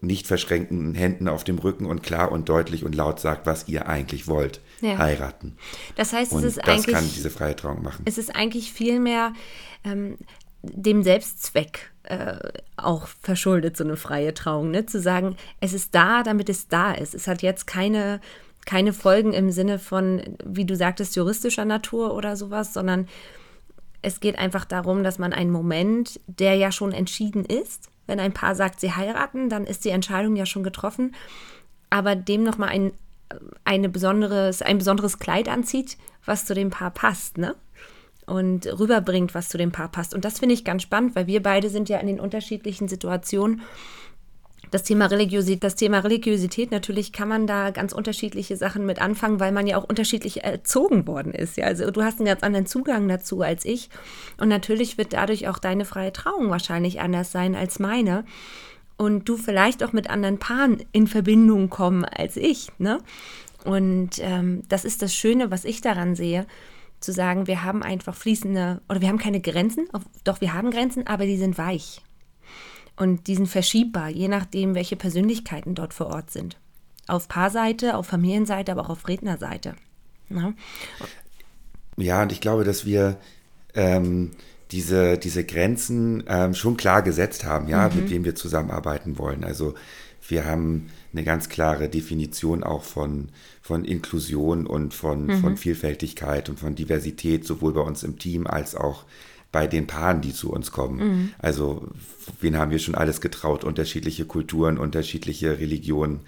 nicht 0.01 0.27
verschränkten 0.27 0.95
Händen 0.95 1.29
auf 1.29 1.45
dem 1.45 1.59
Rücken 1.59 1.87
und 1.87 2.03
klar 2.03 2.31
und 2.31 2.49
deutlich 2.49 2.85
und 2.85 2.95
laut 2.95 3.21
sagt, 3.21 3.47
was 3.47 3.69
ihr 3.69 3.89
eigentlich 3.89 4.27
wollt. 4.27 4.61
Ja. 4.81 4.99
Heiraten. 4.99 5.57
Das 5.97 6.13
heißt, 6.13 6.33
und 6.33 6.41
es 6.41 6.57
ist 6.57 6.59
das 6.59 6.69
eigentlich. 6.69 6.95
kann 6.95 7.05
diese 7.15 7.31
freie 7.31 7.57
Trauung 7.57 7.83
machen. 7.83 8.03
Es 8.05 8.19
ist 8.19 8.35
eigentlich 8.35 8.73
vielmehr 8.73 9.33
ähm, 9.85 10.19
dem 10.63 11.03
Selbstzweck 11.03 11.93
äh, 12.05 12.37
auch 12.77 13.09
verschuldet, 13.21 13.77
so 13.77 13.85
eine 13.85 13.97
freie 13.97 14.35
Trauung. 14.35 14.71
Ne? 14.71 14.87
Zu 14.87 15.01
sagen, 15.01 15.37
es 15.61 15.73
ist 15.73 15.95
da, 15.95 16.23
damit 16.23 16.49
es 16.49 16.69
da 16.69 16.93
ist. 16.93 17.15
Es 17.15 17.27
hat 17.27 17.43
jetzt 17.43 17.67
keine, 17.67 18.21
keine 18.67 18.93
Folgen 18.93 19.33
im 19.33 19.51
Sinne 19.51 19.79
von, 19.79 20.37
wie 20.45 20.67
du 20.67 20.77
sagtest, 20.77 21.17
juristischer 21.17 21.65
Natur 21.65 22.15
oder 22.15 22.37
sowas, 22.37 22.75
sondern 22.75 23.09
es 24.03 24.21
geht 24.21 24.39
einfach 24.39 24.65
darum, 24.65 25.03
dass 25.03 25.19
man 25.19 25.33
einen 25.33 25.51
Moment, 25.51 26.21
der 26.27 26.55
ja 26.55 26.71
schon 26.71 26.93
entschieden 26.93 27.45
ist, 27.45 27.89
wenn 28.07 28.21
ein 28.21 28.33
Paar 28.33 28.55
sagt, 28.55 28.81
sie 28.81 28.93
heiraten, 28.93 29.49
dann 29.49 29.65
ist 29.65 29.85
die 29.85 29.91
Entscheidung 29.91 30.37
ja 30.37 30.47
schon 30.47 30.63
getroffen. 30.63 31.15
Aber 31.91 32.17
dem 32.17 32.43
nochmal 32.43 32.71
ein, 32.71 32.93
eine 33.65 33.89
besonderes, 33.89 34.63
ein 34.63 34.79
besonderes 34.79 35.19
Kleid 35.19 35.49
anzieht, 35.49 35.97
was 36.25 36.45
zu 36.45 36.55
dem 36.55 36.71
Paar 36.71 36.91
passt, 36.91 37.39
ne? 37.39 37.55
Und 38.27 38.67
rüberbringt, 38.67 39.35
was 39.35 39.49
zu 39.49 39.57
dem 39.57 39.71
Paar 39.71 39.89
passt. 39.89 40.13
Und 40.13 40.25
das 40.25 40.41
finde 40.41 40.55
ich 40.55 40.65
ganz 40.65 40.83
spannend, 40.83 41.15
weil 41.15 41.29
wir 41.29 41.43
beide 41.43 41.71
sind 41.71 41.89
ja 41.89 41.99
in 41.99 42.09
den 42.09 42.19
unterschiedlichen 42.19 42.89
Situationen 42.89 43.63
das 44.71 44.83
Thema 44.83 45.07
Religiosität, 45.07 45.63
das 45.63 45.75
Thema 45.75 46.01
Religiosität, 46.01 46.71
natürlich 46.71 47.13
kann 47.13 47.29
man 47.29 47.47
da 47.47 47.71
ganz 47.71 47.93
unterschiedliche 47.93 48.57
Sachen 48.57 48.87
mit 48.87 49.01
anfangen, 49.01 49.41
weil 49.41 49.53
man 49.53 49.67
ja 49.67 49.77
auch 49.77 49.85
unterschiedlich 49.85 50.45
erzogen 50.45 51.07
worden 51.07 51.33
ist. 51.33 51.57
Ja? 51.57 51.67
Also 51.67 51.91
du 51.91 52.03
hast 52.03 52.19
einen 52.19 52.27
ganz 52.27 52.43
anderen 52.43 52.67
Zugang 52.67 53.09
dazu 53.09 53.43
als 53.43 53.65
ich. 53.65 53.91
Und 54.39 54.49
natürlich 54.49 54.99
wird 54.99 55.13
dadurch 55.13 55.49
auch 55.49 55.59
deine 55.59 55.85
freie 55.85 56.13
Trauung 56.13 56.51
wahrscheinlich 56.51 57.01
anders 57.01 57.33
sein 57.33 57.55
als 57.55 57.79
meine. 57.79 58.25
Und 58.97 59.29
du 59.29 59.37
vielleicht 59.37 59.85
auch 59.85 59.93
mit 59.93 60.09
anderen 60.09 60.39
Paaren 60.39 60.83
in 60.93 61.07
Verbindung 61.07 61.69
kommen 61.69 62.05
als 62.05 62.37
ich. 62.37 62.69
Ne? 62.79 62.99
Und 63.65 64.19
ähm, 64.21 64.63
das 64.69 64.85
ist 64.85 65.03
das 65.03 65.15
Schöne, 65.15 65.51
was 65.51 65.65
ich 65.65 65.81
daran 65.81 66.15
sehe, 66.15 66.47
zu 67.01 67.13
sagen, 67.13 67.47
wir 67.47 67.63
haben 67.63 67.83
einfach 67.83 68.15
fließende, 68.15 68.81
oder 68.89 69.01
wir 69.01 69.09
haben 69.09 69.19
keine 69.19 69.41
Grenzen, 69.41 69.89
doch 70.25 70.41
wir 70.41 70.55
haben 70.55 70.71
Grenzen, 70.71 71.07
aber 71.07 71.27
die 71.27 71.37
sind 71.37 71.59
weich. 71.59 72.01
Und 72.97 73.27
die 73.27 73.35
sind 73.35 73.49
verschiebbar, 73.49 74.09
je 74.09 74.29
nachdem, 74.29 74.75
welche 74.75 74.97
Persönlichkeiten 74.97 75.75
dort 75.75 75.93
vor 75.93 76.07
Ort 76.07 76.31
sind. 76.31 76.57
Auf 77.07 77.29
Paarseite, 77.29 77.97
auf 77.97 78.07
Familienseite, 78.07 78.73
aber 78.73 78.83
auch 78.83 78.91
auf 78.91 79.07
Rednerseite. 79.07 79.77
Ja, 80.31 80.55
ja 81.97 82.23
und 82.23 82.33
ich 82.33 82.41
glaube, 82.41 82.65
dass 82.65 82.87
wir 82.87 83.19
ähm, 83.75 84.31
diese, 84.73 85.19
diese 85.19 85.45
Grenzen 85.45 86.25
ähm, 86.27 86.55
schon 86.55 86.77
klar 86.77 87.03
gesetzt 87.03 87.45
haben, 87.45 87.69
ja, 87.69 87.89
mhm. 87.89 87.97
mit 87.97 88.11
wem 88.11 88.25
wir 88.25 88.35
zusammenarbeiten 88.35 89.19
wollen. 89.19 89.45
Also 89.45 89.75
wir 90.29 90.45
haben 90.45 90.89
eine 91.13 91.23
ganz 91.23 91.49
klare 91.49 91.89
Definition 91.89 92.65
auch 92.65 92.83
von, 92.83 93.29
von 93.63 93.85
Inklusion 93.85 94.67
und 94.67 94.95
von, 94.95 95.27
mhm. 95.27 95.41
von 95.41 95.57
Vielfältigkeit 95.57 96.49
und 96.49 96.59
von 96.59 96.75
Diversität, 96.75 97.45
sowohl 97.45 97.75
bei 97.75 97.81
uns 97.81 98.03
im 98.03 98.19
Team 98.19 98.47
als 98.47 98.75
auch 98.75 99.05
bei 99.57 99.67
den 99.67 99.87
Paaren, 99.87 100.21
die 100.21 100.35
zu 100.35 100.53
uns 100.53 100.71
kommen. 100.71 100.99
Mhm. 100.99 101.33
Also, 101.39 101.89
wen 102.43 102.59
haben 102.59 102.71
wir 102.71 102.79
schon 102.79 102.95
alles 102.95 103.23
getraut? 103.23 103.65
Unterschiedliche 103.65 104.27
Kulturen, 104.27 104.77
unterschiedliche 104.77 105.59
Religionen, 105.59 106.21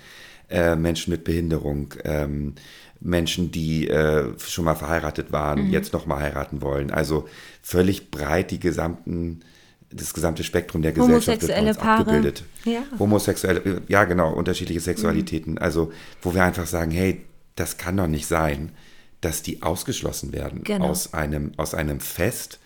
äh, 0.49 0.77
Menschen 0.77 1.11
mit 1.11 1.25
Behinderung, 1.25 1.93
ähm, 2.05 2.55
Menschen, 3.01 3.51
die 3.51 3.87
äh, 3.87 4.33
schon 4.39 4.65
mal 4.65 4.77
verheiratet 4.77 5.31
waren, 5.31 5.67
mhm. 5.67 5.71
jetzt 5.71 5.93
noch 5.93 6.07
mal 6.07 6.21
heiraten 6.21 6.63
wollen. 6.63 6.91
Also 6.91 7.29
völlig 7.61 8.11
breit 8.11 8.51
die 8.51 8.61
gesamten 8.61 9.41
das 9.91 10.15
gesamte 10.15 10.43
Spektrum 10.43 10.81
der 10.81 10.93
Gesellschaft 10.93 11.43
wird 11.43 11.61
uns 11.61 11.77
Paare. 11.77 12.01
abgebildet. 12.01 12.45
Ja. 12.65 12.81
Homosexuelle, 12.99 13.83
ja 13.89 14.05
genau, 14.05 14.33
unterschiedliche 14.33 14.81
Sexualitäten. 14.81 15.59
Also 15.59 15.93
wo 16.23 16.35
wir 16.35 16.45
einfach 16.45 16.67
sagen, 16.67 16.93
hey, 16.93 17.25
das 17.57 17.77
kann 17.77 17.99
doch 17.99 18.07
nicht 18.07 18.27
sein, 18.27 18.73
dass 19.21 19.43
die 19.43 19.63
ausgeschlossen 19.63 20.33
werden 20.33 20.63
Genau. 20.65 20.87
aus 20.87 21.13
einem 21.13 21.53
aus 21.59 21.75
einem 21.75 22.01
Fest, 22.01 22.59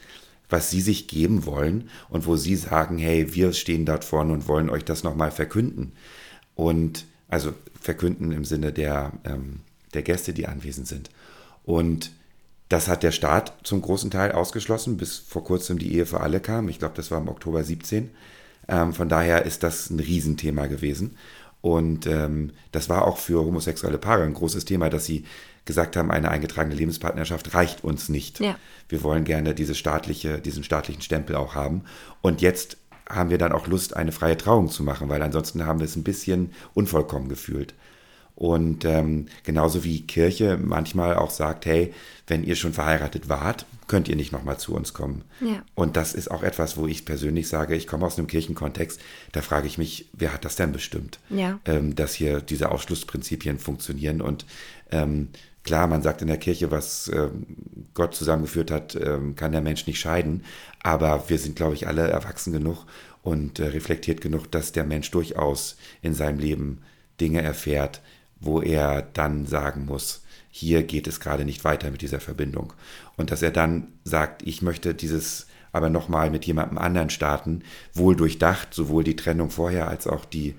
was 0.53 0.71
sie 0.71 0.83
sich 0.83 1.09
geben 1.09 1.47
wollen 1.47 1.89
und 2.11 2.27
wo 2.27 2.37
sie 2.37 2.57
sagen, 2.57 2.99
hey, 2.99 3.35
wir 3.35 3.53
stehen 3.55 3.87
dort 3.87 4.05
vorne 4.05 4.33
und 4.33 4.47
wollen 4.47 4.71
euch 4.71 4.85
das 4.85 5.03
nochmal 5.03 5.31
verkünden. 5.31 5.93
Und 6.55 7.07
also 7.29 7.55
verkünden 7.81 8.31
im 8.31 8.45
Sinne 8.45 8.73
der, 8.73 9.13
ähm, 9.25 9.61
der 9.95 10.03
Gäste, 10.03 10.35
die 10.35 10.47
anwesend 10.47 10.87
sind. 10.87 11.11
Und 11.65 12.13
das 12.69 12.89
hat 12.89 13.03
der 13.03 13.13
Staat 13.13 13.55
zum 13.65 13.83
großen 13.83 14.11
Teil 14.11 14.33
ausgeschlossen, 14.33 14.97
bis 14.97 15.17
vor 15.17 15.43
kurzem 15.43 15.79
die 15.79 15.95
Ehe 15.95 16.07
für 16.07 16.21
alle 16.21 16.41
kam. 16.41 16.69
Ich 16.69 16.79
glaube, 16.79 16.95
das 16.97 17.11
war 17.11 17.19
im 17.19 17.29
Oktober 17.29 17.65
17. 17.65 18.11
Ähm, 18.69 18.93
von 18.93 19.09
daher 19.09 19.45
ist 19.45 19.63
das 19.63 19.91
ein 19.91 20.01
Riesenthema 20.01 20.67
gewesen. 20.67 21.17
Und 21.63 22.07
ähm, 22.07 22.51
das 22.73 22.89
war 22.89 23.07
auch 23.07 23.17
für 23.17 23.45
homosexuelle 23.45 23.99
Paare 23.99 24.25
ein 24.25 24.35
großes 24.35 24.65
Thema, 24.67 24.91
dass 24.91 25.07
sie 25.07 25.25
gesagt 25.65 25.97
haben, 25.97 26.11
eine 26.11 26.31
eingetragene 26.31 26.75
Lebenspartnerschaft 26.75 27.55
reicht 27.55 27.85
uns 27.85 28.09
nicht. 28.09 28.41
Ja. 28.41 28.57
Wir 28.89 29.03
wollen 29.03 29.25
gerne 29.25 29.55
diese 29.55 29.77
staatliche, 29.77 30.41
diesen 30.41 30.65
staatlichen 30.65 31.03
Stempel 31.03 31.37
auch 31.37 31.55
haben. 31.55 31.85
Und 32.21 32.43
jetzt 32.43 32.79
haben 33.09 33.31
wir 33.31 33.39
dann 33.39 33.53
auch 33.53 33.69
Lust, 33.69 33.97
eine 33.97 34.13
freie 34.13 34.37
Trauung 34.37 34.69
zu 34.69 34.83
machen, 34.83 35.09
weil 35.09 35.23
ansonsten 35.23 35.65
haben 35.65 35.79
wir 35.79 35.85
es 35.85 35.97
ein 35.97 36.03
bisschen 36.03 36.53
unvollkommen 36.75 37.29
gefühlt. 37.29 37.75
Und 38.43 38.85
ähm, 38.85 39.27
genauso 39.45 39.85
wie 39.85 40.05
Kirche 40.05 40.59
manchmal 40.61 41.15
auch 41.15 41.31
sagt, 41.31 41.65
hey, 41.65 41.95
wenn 42.27 42.43
ihr 42.43 42.57
schon 42.57 42.73
verheiratet 42.73 43.29
wart, 43.29 43.67
könnt 43.87 44.09
ihr 44.09 44.17
nicht 44.17 44.33
nochmal 44.33 44.59
zu 44.59 44.75
uns 44.75 44.93
kommen. 44.93 45.23
Ja. 45.41 45.63
Und 45.77 45.97
das 45.97 46.13
ist 46.13 46.29
auch 46.29 46.43
etwas, 46.43 46.77
wo 46.77 46.89
ich 46.89 47.05
persönlich 47.05 47.47
sage, 47.47 47.77
ich 47.77 47.87
komme 47.87 48.05
aus 48.05 48.19
einem 48.19 48.27
Kirchenkontext, 48.27 49.01
da 49.31 49.43
frage 49.43 49.69
ich 49.69 49.79
mich, 49.79 50.09
wer 50.13 50.35
hat 50.35 50.45
das 50.45 50.57
denn 50.57 50.73
bestimmt? 50.73 51.21
Ja. 51.31 51.61
Ähm, 51.67 51.95
dass 51.95 52.15
hier 52.15 52.41
diese 52.41 52.73
Ausschlussprinzipien 52.73 53.61
funktionieren. 53.61 54.21
Und 54.21 54.45
ähm, 54.91 55.29
klar, 55.63 55.87
man 55.87 56.03
sagt 56.03 56.21
in 56.21 56.27
der 56.27 56.37
Kirche, 56.37 56.73
was 56.73 57.13
ähm, 57.15 57.47
Gott 57.95 58.17
zusammengeführt 58.17 58.73
hat, 58.73 58.97
ähm, 58.97 59.37
kann 59.37 59.53
der 59.53 59.61
Mensch 59.61 59.87
nicht 59.87 60.01
scheiden. 60.01 60.43
Aber 60.83 61.29
wir 61.29 61.39
sind, 61.39 61.55
glaube 61.55 61.75
ich, 61.75 61.87
alle 61.87 62.09
erwachsen 62.09 62.53
genug 62.53 62.87
und 63.23 63.61
äh, 63.61 63.67
reflektiert 63.67 64.21
genug, 64.21 64.51
dass 64.51 64.73
der 64.73 64.83
Mensch 64.83 65.13
durchaus 65.13 65.77
in 66.01 66.13
seinem 66.13 66.41
Leben 66.41 66.81
Dinge 67.21 67.41
erfährt, 67.41 68.01
wo 68.43 68.61
er 68.61 69.03
dann 69.03 69.47
sagen 69.47 69.87
muss, 69.87 70.23
hier 70.51 70.83
geht 70.83 71.07
es 71.07 71.21
gerade 71.21 71.45
nicht 71.45 71.65
weiter 71.65 71.91
mit 71.91 72.03
dieser 72.03 72.21
Verbindung. 72.21 72.75
Und 73.17 73.31
dass 73.31 73.43
er 73.43 73.51
dann 73.51 73.89
sagt, 74.05 74.43
ich 74.47 74.61
möchte 74.61 74.95
dieses 74.95 75.47
aber 75.73 75.89
nochmal 75.89 76.31
mit 76.31 76.45
jemandem 76.45 76.77
anderen 76.77 77.09
starten, 77.09 77.63
wohl 77.95 78.15
durchdacht, 78.15 78.75
sowohl 78.75 79.05
die 79.05 79.17
Trennung 79.17 79.51
vorher 79.51 79.89
als 79.89 80.07
auch 80.07 80.27
die 80.27 80.55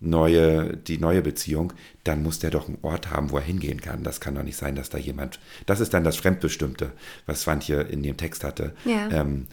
neue, 0.00 0.76
die 0.76 0.98
neue 0.98 1.22
Beziehung, 1.22 1.72
dann 2.04 2.22
muss 2.22 2.38
der 2.38 2.50
doch 2.50 2.68
einen 2.68 2.78
Ort 2.82 3.10
haben, 3.10 3.30
wo 3.30 3.38
er 3.38 3.42
hingehen 3.42 3.80
kann. 3.80 4.04
Das 4.04 4.20
kann 4.20 4.34
doch 4.34 4.42
nicht 4.42 4.56
sein, 4.56 4.76
dass 4.76 4.90
da 4.90 4.98
jemand, 4.98 5.40
das 5.66 5.80
ist 5.80 5.94
dann 5.94 6.04
das 6.04 6.16
Fremdbestimmte, 6.16 6.92
was 7.26 7.42
Swantje 7.42 7.80
in 7.80 8.02
dem 8.02 8.16
Text 8.16 8.44
hatte. 8.44 8.74
Ja. 8.84 9.08
Ähm, 9.10 9.46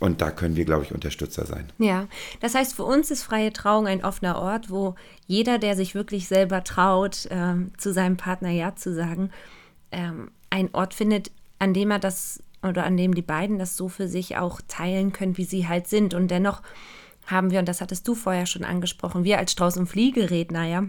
und 0.00 0.20
da 0.20 0.30
können 0.30 0.56
wir, 0.56 0.64
glaube 0.64 0.84
ich, 0.84 0.92
Unterstützer 0.92 1.46
sein. 1.46 1.70
Ja, 1.78 2.06
das 2.40 2.54
heißt, 2.54 2.74
für 2.74 2.84
uns 2.84 3.10
ist 3.10 3.22
freie 3.22 3.52
Trauung 3.52 3.86
ein 3.86 4.04
offener 4.04 4.40
Ort, 4.40 4.70
wo 4.70 4.94
jeder, 5.26 5.58
der 5.58 5.76
sich 5.76 5.94
wirklich 5.94 6.28
selber 6.28 6.64
traut, 6.64 7.28
ähm, 7.30 7.72
zu 7.78 7.92
seinem 7.92 8.16
Partner 8.16 8.50
Ja 8.50 8.74
zu 8.74 8.94
sagen, 8.94 9.30
ähm, 9.90 10.30
einen 10.50 10.70
Ort 10.72 10.94
findet, 10.94 11.30
an 11.58 11.74
dem 11.74 11.90
er 11.90 11.98
das 11.98 12.42
oder 12.62 12.84
an 12.84 12.96
dem 12.96 13.14
die 13.14 13.22
beiden 13.22 13.58
das 13.58 13.76
so 13.76 13.88
für 13.88 14.08
sich 14.08 14.36
auch 14.36 14.60
teilen 14.68 15.12
können, 15.12 15.36
wie 15.36 15.44
sie 15.44 15.66
halt 15.66 15.88
sind. 15.88 16.14
Und 16.14 16.30
dennoch 16.30 16.62
haben 17.26 17.50
wir, 17.50 17.58
und 17.58 17.68
das 17.68 17.80
hattest 17.80 18.06
du 18.06 18.14
vorher 18.14 18.46
schon 18.46 18.64
angesprochen, 18.64 19.24
wir 19.24 19.38
als 19.38 19.56
Strauß- 19.56 19.78
und 19.78 19.86
Fliegeredner, 19.86 20.64
ja, 20.64 20.84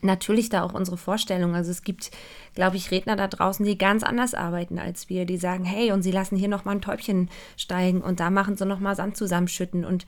natürlich 0.00 0.48
da 0.48 0.62
auch 0.62 0.74
unsere 0.74 0.96
Vorstellung. 0.96 1.54
Also 1.54 1.70
es 1.70 1.82
gibt, 1.82 2.10
glaube 2.54 2.76
ich, 2.76 2.90
Redner 2.90 3.16
da 3.16 3.28
draußen, 3.28 3.64
die 3.64 3.78
ganz 3.78 4.02
anders 4.02 4.34
arbeiten 4.34 4.78
als 4.78 5.08
wir, 5.08 5.24
die 5.26 5.36
sagen, 5.36 5.64
hey, 5.64 5.92
und 5.92 6.02
sie 6.02 6.12
lassen 6.12 6.36
hier 6.36 6.48
nochmal 6.48 6.76
ein 6.76 6.82
Täubchen 6.82 7.30
steigen 7.56 8.00
und 8.00 8.20
da 8.20 8.30
machen 8.30 8.56
sie 8.56 8.66
nochmal 8.66 8.96
Sand 8.96 9.16
zusammenschütten 9.16 9.84
und 9.84 10.06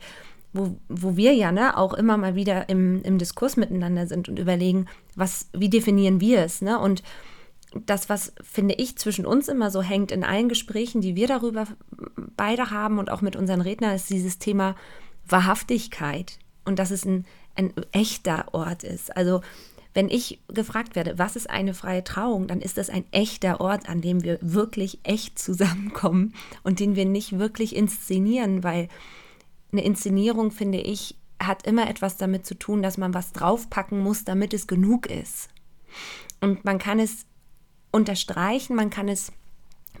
wo, 0.53 0.77
wo 0.87 1.17
wir 1.17 1.33
ja 1.33 1.51
ne, 1.51 1.77
auch 1.77 1.93
immer 1.93 2.17
mal 2.17 2.35
wieder 2.35 2.69
im, 2.69 3.01
im 3.03 3.17
Diskurs 3.17 3.57
miteinander 3.57 4.07
sind 4.07 4.29
und 4.29 4.39
überlegen, 4.39 4.87
was, 5.15 5.49
wie 5.53 5.69
definieren 5.69 6.21
wir 6.21 6.39
es, 6.39 6.61
ne? 6.61 6.79
Und 6.79 7.03
das, 7.85 8.09
was 8.09 8.33
finde 8.41 8.75
ich 8.75 8.97
zwischen 8.97 9.25
uns 9.25 9.49
immer 9.49 9.71
so 9.71 9.81
hängt 9.81 10.11
in 10.11 10.23
allen 10.23 10.49
Gesprächen, 10.49 11.01
die 11.01 11.15
wir 11.15 11.27
darüber 11.27 11.67
beide 12.35 12.71
haben 12.71 12.97
und 12.97 13.09
auch 13.09 13.21
mit 13.21 13.35
unseren 13.35 13.61
Rednern, 13.61 13.93
ist 13.93 14.09
dieses 14.09 14.39
Thema 14.39 14.75
Wahrhaftigkeit 15.27 16.39
und 16.65 16.79
dass 16.79 16.91
es 16.91 17.05
ein, 17.05 17.25
ein 17.57 17.73
echter 17.91 18.45
Ort 18.53 18.83
ist. 18.83 19.15
Also 19.15 19.41
wenn 19.93 20.09
ich 20.09 20.39
gefragt 20.47 20.95
werde, 20.95 21.17
was 21.17 21.35
ist 21.35 21.49
eine 21.49 21.73
freie 21.73 22.03
Trauung, 22.03 22.47
dann 22.47 22.61
ist 22.61 22.77
das 22.77 22.89
ein 22.89 23.05
echter 23.11 23.59
Ort, 23.59 23.89
an 23.89 23.99
dem 23.99 24.23
wir 24.23 24.37
wirklich 24.41 24.99
echt 25.03 25.39
zusammenkommen 25.39 26.35
und 26.63 26.79
den 26.79 26.95
wir 26.95 27.05
nicht 27.05 27.39
wirklich 27.39 27.75
inszenieren, 27.75 28.63
weil 28.63 28.89
eine 29.71 29.83
Inszenierung, 29.83 30.51
finde 30.51 30.79
ich, 30.79 31.15
hat 31.41 31.65
immer 31.65 31.89
etwas 31.89 32.17
damit 32.17 32.45
zu 32.45 32.55
tun, 32.55 32.81
dass 32.81 32.97
man 32.97 33.13
was 33.13 33.31
draufpacken 33.31 33.99
muss, 33.99 34.23
damit 34.23 34.53
es 34.53 34.67
genug 34.67 35.07
ist. 35.07 35.49
Und 36.41 36.63
man 36.63 36.77
kann 36.77 36.99
es 36.99 37.25
unterstreichen, 37.91 38.75
man 38.75 38.89
kann 38.89 39.07
es 39.07 39.31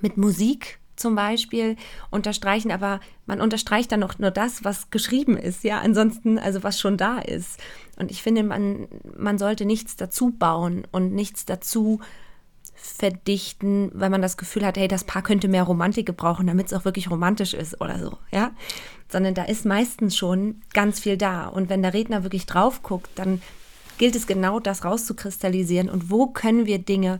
mit 0.01 0.17
Musik 0.17 0.79
zum 0.97 1.15
Beispiel 1.15 1.75
unterstreichen, 2.09 2.71
aber 2.71 2.99
man 3.25 3.39
unterstreicht 3.39 3.91
dann 3.91 4.01
noch 4.01 4.19
nur 4.19 4.31
das, 4.31 4.63
was 4.63 4.89
geschrieben 4.89 5.37
ist, 5.37 5.63
ja, 5.63 5.79
ansonsten, 5.79 6.37
also 6.37 6.63
was 6.63 6.79
schon 6.79 6.97
da 6.97 7.19
ist. 7.19 7.59
Und 7.97 8.11
ich 8.11 8.21
finde, 8.21 8.43
man, 8.43 8.87
man 9.17 9.37
sollte 9.37 9.65
nichts 9.65 9.95
dazu 9.95 10.31
bauen 10.31 10.85
und 10.91 11.13
nichts 11.13 11.45
dazu 11.45 11.99
verdichten, 12.75 13.91
weil 13.93 14.09
man 14.09 14.21
das 14.21 14.37
Gefühl 14.37 14.65
hat, 14.65 14.77
hey, 14.77 14.87
das 14.87 15.03
Paar 15.03 15.23
könnte 15.23 15.47
mehr 15.47 15.63
Romantik 15.63 16.05
gebrauchen, 16.05 16.47
damit 16.47 16.67
es 16.67 16.73
auch 16.73 16.85
wirklich 16.85 17.09
romantisch 17.09 17.53
ist 17.53 17.81
oder 17.81 17.99
so, 17.99 18.17
ja. 18.31 18.51
Sondern 19.09 19.33
da 19.33 19.43
ist 19.43 19.65
meistens 19.65 20.15
schon 20.15 20.61
ganz 20.73 20.99
viel 20.99 21.17
da. 21.17 21.47
Und 21.47 21.69
wenn 21.69 21.81
der 21.81 21.93
Redner 21.93 22.23
wirklich 22.23 22.45
drauf 22.45 22.83
guckt, 22.83 23.09
dann 23.15 23.41
gilt 23.97 24.15
es 24.15 24.27
genau 24.27 24.59
das 24.59 24.85
rauszukristallisieren 24.85 25.89
und 25.89 26.11
wo 26.11 26.27
können 26.27 26.65
wir 26.65 26.79
Dinge 26.79 27.19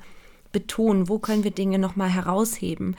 betonen, 0.52 1.10
wo 1.10 1.20
können 1.20 1.44
wir 1.44 1.52
Dinge 1.52 1.80
nochmal 1.80 2.10
herausheben, 2.10 2.96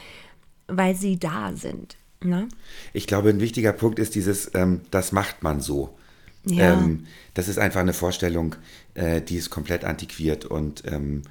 weil 0.68 0.94
sie 0.94 1.18
da 1.18 1.52
sind. 1.54 1.96
Ne? 2.22 2.48
Ich 2.92 3.06
glaube, 3.06 3.30
ein 3.30 3.40
wichtiger 3.40 3.72
Punkt 3.72 3.98
ist 3.98 4.14
dieses, 4.14 4.50
ähm, 4.54 4.80
das 4.90 5.12
macht 5.12 5.42
man 5.42 5.60
so. 5.60 5.96
Ja. 6.44 6.74
Ähm, 6.74 7.06
das 7.34 7.48
ist 7.48 7.58
einfach 7.58 7.80
eine 7.80 7.92
Vorstellung, 7.92 8.54
äh, 8.94 9.20
die 9.20 9.36
ist 9.36 9.50
komplett 9.50 9.84
antiquiert 9.84 10.44
und 10.44 10.82
ähm, 10.86 11.22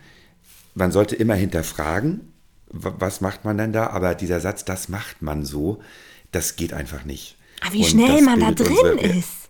man 0.75 0.91
sollte 0.91 1.15
immer 1.15 1.33
hinterfragen, 1.35 2.31
wa- 2.69 2.95
was 2.99 3.19
macht 3.21 3.43
man 3.45 3.57
denn 3.57 3.73
da, 3.73 3.87
aber 3.87 4.15
dieser 4.15 4.39
Satz, 4.39 4.63
das 4.65 4.89
macht 4.89 5.21
man 5.21 5.43
so, 5.43 5.81
das 6.31 6.55
geht 6.55 6.73
einfach 6.73 7.03
nicht. 7.05 7.35
Ah, 7.61 7.69
wie 7.71 7.79
Und 7.79 7.85
schnell 7.89 8.21
man 8.21 8.39
da 8.39 8.51
drin 8.51 8.67
unsere- 8.71 8.99
ist. 9.17 9.46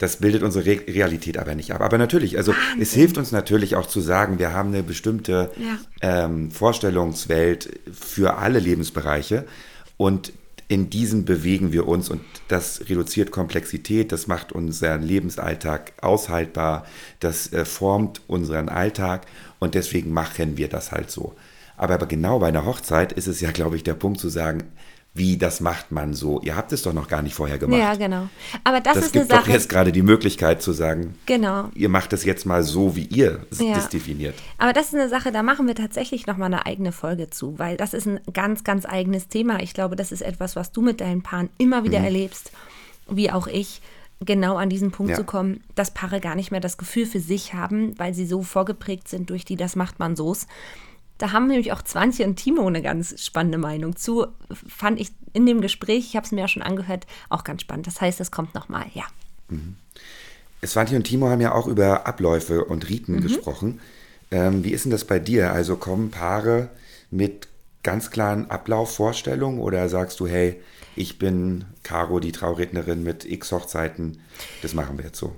Das 0.00 0.16
bildet 0.16 0.42
unsere 0.42 0.64
Re 0.64 0.80
Realität 0.88 1.36
aber 1.36 1.54
nicht 1.54 1.72
ab. 1.72 1.82
Aber 1.82 1.98
natürlich, 1.98 2.38
also 2.38 2.54
es 2.80 2.94
hilft 2.94 3.18
uns 3.18 3.32
natürlich 3.32 3.76
auch 3.76 3.86
zu 3.86 4.00
sagen, 4.00 4.38
wir 4.38 4.52
haben 4.52 4.70
eine 4.70 4.82
bestimmte 4.82 5.50
Ja. 5.58 6.24
ähm, 6.24 6.50
Vorstellungswelt 6.50 7.68
für 7.92 8.38
alle 8.38 8.58
Lebensbereiche 8.58 9.44
und 9.98 10.32
in 10.68 10.88
diesen 10.88 11.24
bewegen 11.26 11.72
wir 11.72 11.86
uns 11.86 12.08
und 12.08 12.22
das 12.48 12.88
reduziert 12.88 13.30
Komplexität, 13.30 14.10
das 14.10 14.26
macht 14.26 14.52
unseren 14.52 15.02
Lebensalltag 15.02 15.92
aushaltbar, 16.00 16.86
das 17.18 17.52
äh, 17.52 17.66
formt 17.66 18.22
unseren 18.26 18.70
Alltag 18.70 19.26
und 19.58 19.74
deswegen 19.74 20.12
machen 20.12 20.56
wir 20.56 20.68
das 20.68 20.92
halt 20.92 21.10
so. 21.10 21.34
Aber, 21.76 21.94
aber 21.94 22.06
genau 22.06 22.38
bei 22.38 22.48
einer 22.48 22.64
Hochzeit 22.64 23.12
ist 23.12 23.26
es 23.26 23.40
ja, 23.42 23.50
glaube 23.50 23.76
ich, 23.76 23.82
der 23.82 23.94
Punkt 23.94 24.18
zu 24.18 24.30
sagen, 24.30 24.62
wie 25.12 25.36
das 25.36 25.60
macht 25.60 25.90
man 25.90 26.14
so. 26.14 26.40
Ihr 26.42 26.54
habt 26.56 26.72
es 26.72 26.82
doch 26.82 26.92
noch 26.92 27.08
gar 27.08 27.20
nicht 27.20 27.34
vorher 27.34 27.58
gemacht. 27.58 27.80
Ja, 27.80 27.94
genau. 27.96 28.28
Aber 28.62 28.80
das, 28.80 28.94
Das 28.94 29.06
ist 29.06 29.14
eine 29.14 29.22
gibt 29.24 29.32
doch 29.32 29.40
Sache. 29.40 29.50
jetzt 29.52 29.68
gerade 29.68 29.90
die 29.90 30.02
Möglichkeit 30.02 30.62
zu 30.62 30.72
sagen, 30.72 31.14
Genau. 31.26 31.68
ihr 31.74 31.88
macht 31.88 32.12
es 32.12 32.24
jetzt 32.24 32.46
mal 32.46 32.62
so, 32.62 32.94
wie 32.94 33.04
ihr 33.06 33.44
es 33.50 33.58
Ja. 33.58 33.74
das 33.74 33.88
definiert. 33.88 34.36
Aber 34.58 34.72
das 34.72 34.86
ist 34.88 34.94
eine 34.94 35.08
Sache, 35.08 35.32
da 35.32 35.42
machen 35.42 35.66
wir 35.66 35.74
tatsächlich 35.74 36.26
nochmal 36.28 36.46
eine 36.46 36.64
eigene 36.64 36.92
Folge 36.92 37.28
zu, 37.28 37.58
weil 37.58 37.76
das 37.76 37.92
ist 37.92 38.06
ein 38.06 38.20
ganz, 38.32 38.62
ganz 38.62 38.86
eigenes 38.86 39.26
Thema. 39.28 39.60
Ich 39.60 39.74
glaube, 39.74 39.96
das 39.96 40.12
ist 40.12 40.22
etwas, 40.22 40.54
was 40.54 40.70
du 40.70 40.80
mit 40.80 41.00
deinen 41.00 41.22
Paaren 41.22 41.50
immer 41.58 41.82
wieder 41.82 41.98
erlebst, 41.98 42.52
wie 43.08 43.32
auch 43.32 43.48
ich, 43.48 43.82
genau 44.24 44.56
an 44.58 44.68
diesen 44.68 44.92
Punkt 44.92 45.10
Ja. 45.10 45.16
zu 45.16 45.24
kommen, 45.24 45.64
dass 45.74 45.92
Paare 45.92 46.20
gar 46.20 46.34
nicht 46.36 46.50
mehr 46.52 46.60
das 46.60 46.78
Gefühl 46.78 47.06
für 47.06 47.20
sich 47.20 47.52
haben, 47.54 47.98
weil 47.98 48.14
sie 48.14 48.26
so 48.26 48.42
vorgeprägt 48.42 49.08
sind 49.08 49.30
durch 49.30 49.44
die 49.44 49.56
Das 49.56 49.74
macht 49.76 49.98
man 49.98 50.14
so's. 50.14 50.46
Da 51.20 51.32
haben 51.32 51.48
nämlich 51.48 51.70
auch 51.72 51.82
Zwanche 51.82 52.24
und 52.24 52.36
Timo 52.36 52.66
eine 52.66 52.80
ganz 52.80 53.22
spannende 53.22 53.58
Meinung 53.58 53.94
zu. 53.94 54.26
Fand 54.66 54.98
ich 54.98 55.12
in 55.34 55.44
dem 55.44 55.60
Gespräch, 55.60 56.06
ich 56.06 56.16
habe 56.16 56.24
es 56.24 56.32
mir 56.32 56.40
ja 56.40 56.48
schon 56.48 56.62
angehört, 56.62 57.06
auch 57.28 57.44
ganz 57.44 57.60
spannend. 57.60 57.86
Das 57.86 58.00
heißt, 58.00 58.20
es 58.20 58.30
kommt 58.30 58.54
nochmal, 58.54 58.86
ja. 58.94 59.04
Svanti 60.64 60.96
und 60.96 61.04
Timo 61.04 61.28
haben 61.28 61.42
ja 61.42 61.52
auch 61.54 61.66
über 61.66 62.06
Abläufe 62.06 62.64
und 62.64 62.88
Riten 62.88 63.16
Mhm. 63.16 63.20
gesprochen. 63.20 63.80
Ähm, 64.30 64.64
wie 64.64 64.70
ist 64.70 64.84
denn 64.86 64.92
das 64.92 65.04
bei 65.04 65.18
dir? 65.18 65.52
Also 65.52 65.76
kommen 65.76 66.10
Paare 66.10 66.70
mit 67.10 67.48
ganz 67.82 68.10
klaren 68.10 68.50
Ablauf, 68.50 68.94
Vorstellung 68.94 69.58
oder 69.60 69.88
sagst 69.90 70.20
du, 70.20 70.26
hey, 70.26 70.58
ich 70.96 71.18
bin 71.18 71.66
Caro, 71.82 72.18
die 72.20 72.32
Traurednerin 72.32 73.02
mit 73.02 73.26
x 73.26 73.52
Hochzeiten, 73.52 74.20
das 74.62 74.72
machen 74.72 74.96
wir 74.96 75.04
jetzt 75.04 75.18
so? 75.18 75.36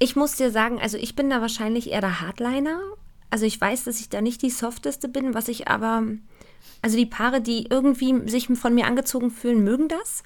Ich 0.00 0.16
muss 0.16 0.34
dir 0.36 0.50
sagen, 0.50 0.80
also 0.80 0.96
ich 0.98 1.14
bin 1.14 1.30
da 1.30 1.40
wahrscheinlich 1.40 1.92
eher 1.92 2.00
der 2.00 2.20
Hardliner. 2.20 2.80
Also 3.34 3.46
ich 3.46 3.60
weiß, 3.60 3.82
dass 3.82 3.98
ich 3.98 4.08
da 4.08 4.20
nicht 4.20 4.42
die 4.42 4.50
softeste 4.50 5.08
bin, 5.08 5.34
was 5.34 5.48
ich 5.48 5.66
aber, 5.66 6.04
also 6.82 6.96
die 6.96 7.04
Paare, 7.04 7.40
die 7.40 7.66
irgendwie 7.68 8.28
sich 8.30 8.46
von 8.46 8.76
mir 8.76 8.86
angezogen 8.86 9.32
fühlen, 9.32 9.64
mögen 9.64 9.88
das, 9.88 10.22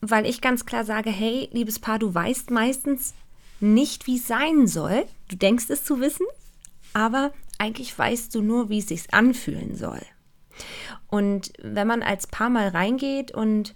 weil 0.00 0.24
ich 0.24 0.40
ganz 0.40 0.64
klar 0.64 0.84
sage, 0.84 1.10
hey, 1.10 1.48
liebes 1.50 1.80
Paar, 1.80 1.98
du 1.98 2.14
weißt 2.14 2.52
meistens 2.52 3.14
nicht, 3.58 4.06
wie 4.06 4.18
es 4.18 4.28
sein 4.28 4.68
soll. 4.68 5.04
Du 5.26 5.34
denkst 5.34 5.64
es 5.68 5.82
zu 5.82 5.98
wissen, 5.98 6.24
aber 6.92 7.32
eigentlich 7.58 7.98
weißt 7.98 8.32
du 8.36 8.40
nur, 8.40 8.68
wie 8.68 8.78
es 8.78 8.86
sich 8.86 9.12
anfühlen 9.12 9.74
soll. 9.74 10.02
Und 11.08 11.52
wenn 11.60 11.88
man 11.88 12.04
als 12.04 12.28
Paar 12.28 12.50
mal 12.50 12.68
reingeht 12.68 13.32
und 13.32 13.74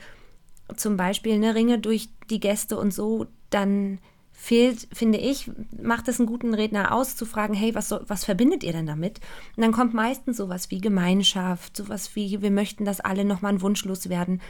zum 0.76 0.96
Beispiel 0.96 1.32
eine 1.32 1.56
Ringe 1.56 1.80
durch 1.80 2.10
die 2.30 2.38
Gäste 2.38 2.78
und 2.78 2.94
so, 2.94 3.26
dann 3.50 3.98
fehlt, 4.38 4.86
finde 4.92 5.18
ich, 5.18 5.50
macht 5.82 6.06
es 6.08 6.20
einen 6.20 6.28
guten 6.28 6.52
Redner 6.52 6.92
aus, 6.92 7.16
zu 7.16 7.24
fragen, 7.24 7.54
hey, 7.54 7.74
was, 7.74 7.88
so, 7.88 8.00
was 8.06 8.24
verbindet 8.24 8.62
ihr 8.62 8.72
denn 8.72 8.86
damit? 8.86 9.18
Und 9.56 9.62
dann 9.62 9.72
kommt 9.72 9.94
meistens 9.94 10.36
sowas 10.36 10.70
wie 10.70 10.80
Gemeinschaft, 10.80 11.76
sowas 11.76 12.14
wie, 12.14 12.42
wir 12.42 12.50
möchten, 12.50 12.84
dass 12.84 13.00
alle 13.00 13.24
nochmal 13.24 13.50
einen 13.50 13.62
Wunsch 13.62 13.84
loswerden. 13.84 14.42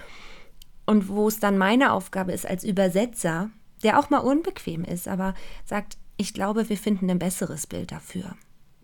Und 0.86 1.08
wo 1.08 1.28
es 1.28 1.38
dann 1.38 1.56
meine 1.56 1.92
Aufgabe 1.92 2.32
ist 2.32 2.46
als 2.46 2.64
Übersetzer, 2.64 3.50
der 3.84 3.98
auch 3.98 4.10
mal 4.10 4.18
unbequem 4.18 4.84
ist, 4.84 5.06
aber 5.06 5.34
sagt, 5.64 5.96
ich 6.16 6.34
glaube, 6.34 6.68
wir 6.68 6.76
finden 6.76 7.08
ein 7.08 7.18
besseres 7.18 7.66
Bild 7.66 7.92
dafür. 7.92 8.36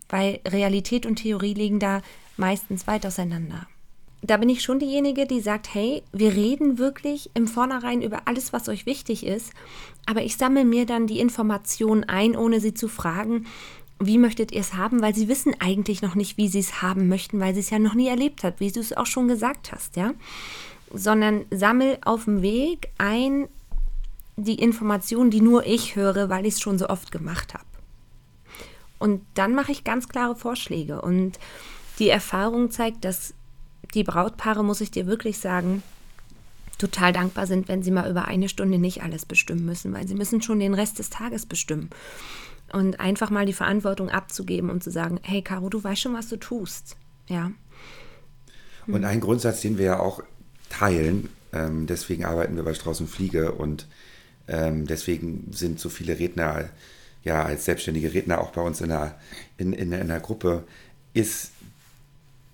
Weil 0.09 0.39
Realität 0.47 1.05
und 1.05 1.17
Theorie 1.17 1.53
liegen 1.53 1.79
da 1.79 2.01
meistens 2.37 2.87
weit 2.87 3.05
auseinander 3.05 3.67
da 4.23 4.37
bin 4.37 4.49
ich 4.49 4.63
schon 4.63 4.79
diejenige, 4.79 5.27
die 5.27 5.41
sagt, 5.41 5.73
hey, 5.73 6.01
wir 6.13 6.33
reden 6.33 6.77
wirklich 6.77 7.29
im 7.33 7.45
Vornherein 7.45 8.01
über 8.01 8.21
alles, 8.25 8.53
was 8.53 8.69
euch 8.69 8.85
wichtig 8.85 9.25
ist, 9.25 9.51
aber 10.05 10.23
ich 10.23 10.37
sammle 10.37 10.63
mir 10.63 10.85
dann 10.85 11.07
die 11.07 11.19
Informationen 11.19 12.05
ein, 12.05 12.35
ohne 12.35 12.61
sie 12.61 12.73
zu 12.73 12.87
fragen, 12.87 13.45
wie 13.99 14.17
möchtet 14.17 14.51
ihr 14.51 14.61
es 14.61 14.73
haben, 14.73 15.01
weil 15.01 15.13
sie 15.13 15.27
wissen 15.27 15.55
eigentlich 15.59 16.01
noch 16.01 16.15
nicht, 16.15 16.37
wie 16.37 16.47
sie 16.47 16.59
es 16.59 16.81
haben 16.81 17.09
möchten, 17.09 17.39
weil 17.39 17.53
sie 17.53 17.59
es 17.59 17.69
ja 17.69 17.79
noch 17.79 17.93
nie 17.95 18.07
erlebt 18.07 18.43
hat, 18.43 18.59
wie 18.59 18.71
du 18.71 18.79
es 18.79 18.95
auch 18.95 19.05
schon 19.05 19.27
gesagt 19.27 19.71
hast, 19.71 19.97
ja? 19.97 20.13
Sondern 20.93 21.45
sammel 21.51 21.97
auf 22.03 22.25
dem 22.25 22.41
Weg 22.41 22.89
ein 22.97 23.47
die 24.35 24.55
Informationen, 24.55 25.31
die 25.31 25.41
nur 25.41 25.65
ich 25.65 25.95
höre, 25.95 26.29
weil 26.29 26.45
ich 26.45 26.55
es 26.55 26.61
schon 26.61 26.79
so 26.79 26.87
oft 26.87 27.11
gemacht 27.11 27.53
habe. 27.53 27.65
Und 28.99 29.21
dann 29.35 29.53
mache 29.53 29.71
ich 29.71 29.83
ganz 29.83 30.07
klare 30.07 30.35
Vorschläge 30.35 31.01
und 31.01 31.37
die 31.99 32.09
Erfahrung 32.09 32.71
zeigt, 32.71 33.05
dass 33.05 33.33
die 33.93 34.03
Brautpaare, 34.03 34.63
muss 34.63 34.81
ich 34.81 34.91
dir 34.91 35.07
wirklich 35.07 35.37
sagen, 35.39 35.83
total 36.77 37.13
dankbar 37.13 37.47
sind, 37.47 37.67
wenn 37.67 37.83
sie 37.83 37.91
mal 37.91 38.09
über 38.09 38.25
eine 38.25 38.49
Stunde 38.49 38.77
nicht 38.77 39.03
alles 39.03 39.25
bestimmen 39.25 39.65
müssen, 39.65 39.93
weil 39.93 40.07
sie 40.07 40.15
müssen 40.15 40.41
schon 40.41 40.59
den 40.59 40.73
Rest 40.73 40.99
des 40.99 41.09
Tages 41.09 41.45
bestimmen. 41.45 41.89
Und 42.71 42.99
einfach 42.99 43.29
mal 43.29 43.45
die 43.45 43.53
Verantwortung 43.53 44.09
abzugeben 44.09 44.69
und 44.69 44.83
zu 44.83 44.91
sagen, 44.91 45.19
hey 45.21 45.41
Caro, 45.41 45.69
du 45.69 45.83
weißt 45.83 46.01
schon, 46.01 46.15
was 46.15 46.29
du 46.29 46.37
tust. 46.37 46.97
Ja. 47.27 47.51
Und 48.87 49.05
ein 49.05 49.21
Grundsatz, 49.21 49.61
den 49.61 49.77
wir 49.77 49.85
ja 49.85 49.99
auch 49.99 50.23
teilen, 50.69 51.29
ähm, 51.53 51.85
deswegen 51.85 52.25
arbeiten 52.25 52.55
wir 52.55 52.63
bei 52.63 52.73
Strauß 52.73 53.01
und 53.01 53.09
Fliege 53.09 53.51
und 53.51 53.87
ähm, 54.47 54.87
deswegen 54.87 55.51
sind 55.51 55.79
so 55.79 55.89
viele 55.89 56.19
Redner 56.19 56.69
ja 57.23 57.43
als 57.43 57.65
selbstständige 57.65 58.13
Redner 58.13 58.41
auch 58.41 58.51
bei 58.51 58.61
uns 58.61 58.81
in 58.81 58.91
einer, 58.91 59.15
in, 59.57 59.71
in, 59.71 59.93
in 59.93 60.01
einer 60.01 60.19
Gruppe, 60.19 60.63
ist 61.13 61.51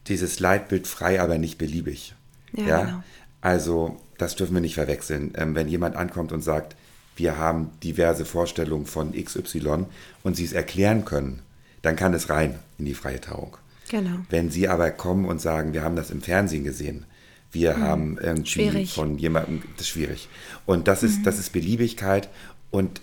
dieses 0.10 0.40
Leitbild 0.40 0.88
frei, 0.88 1.22
aber 1.22 1.38
nicht 1.38 1.58
beliebig. 1.58 2.16
Ja, 2.54 2.66
ja? 2.66 2.84
Genau. 2.84 3.04
Also 3.42 3.98
das 4.18 4.36
dürfen 4.36 4.54
wir 4.54 4.62
nicht 4.62 4.76
verwechseln. 4.76 5.34
Ähm, 5.36 5.56
wenn 5.56 5.68
jemand 5.68 5.96
ankommt 5.96 6.32
und 6.32 6.42
sagt, 6.42 6.76
wir 7.16 7.38
haben 7.38 7.72
diverse 7.84 8.26
Vorstellungen 8.26 8.86
von 8.86 9.14
XY 9.14 9.86
und 10.24 10.36
sie 10.36 10.46
es 10.46 10.54
erklären 10.54 11.06
können, 11.06 11.42
dann 11.82 11.96
kann 11.96 12.14
es 12.14 12.30
rein 12.30 12.60
in 12.78 12.86
die 12.86 12.94
freie 12.94 13.22
Trauung. 13.22 13.58
Genau. 13.90 14.20
Wenn 14.30 14.52
sie 14.52 14.68
aber 14.68 14.92
kommen 14.92 15.26
und 15.26 15.42
sagen, 15.42 15.74
wir 15.74 15.84
haben 15.84 15.96
das 15.96 16.12
im 16.12 16.22
Fernsehen 16.22 16.64
gesehen, 16.64 17.06
wir 17.52 17.78
mhm. 17.78 17.82
haben 17.82 18.18
irgendwie 18.22 18.50
schwierig. 18.50 18.94
von 18.94 19.18
jemandem, 19.18 19.64
das 19.76 19.88
ist 19.88 19.90
schwierig. 19.90 20.30
Und 20.66 20.88
das 20.88 21.04
ist, 21.04 21.20
mhm. 21.20 21.24
das 21.24 21.40
ist 21.40 21.52
Beliebigkeit 21.52 22.30
und 22.72 23.02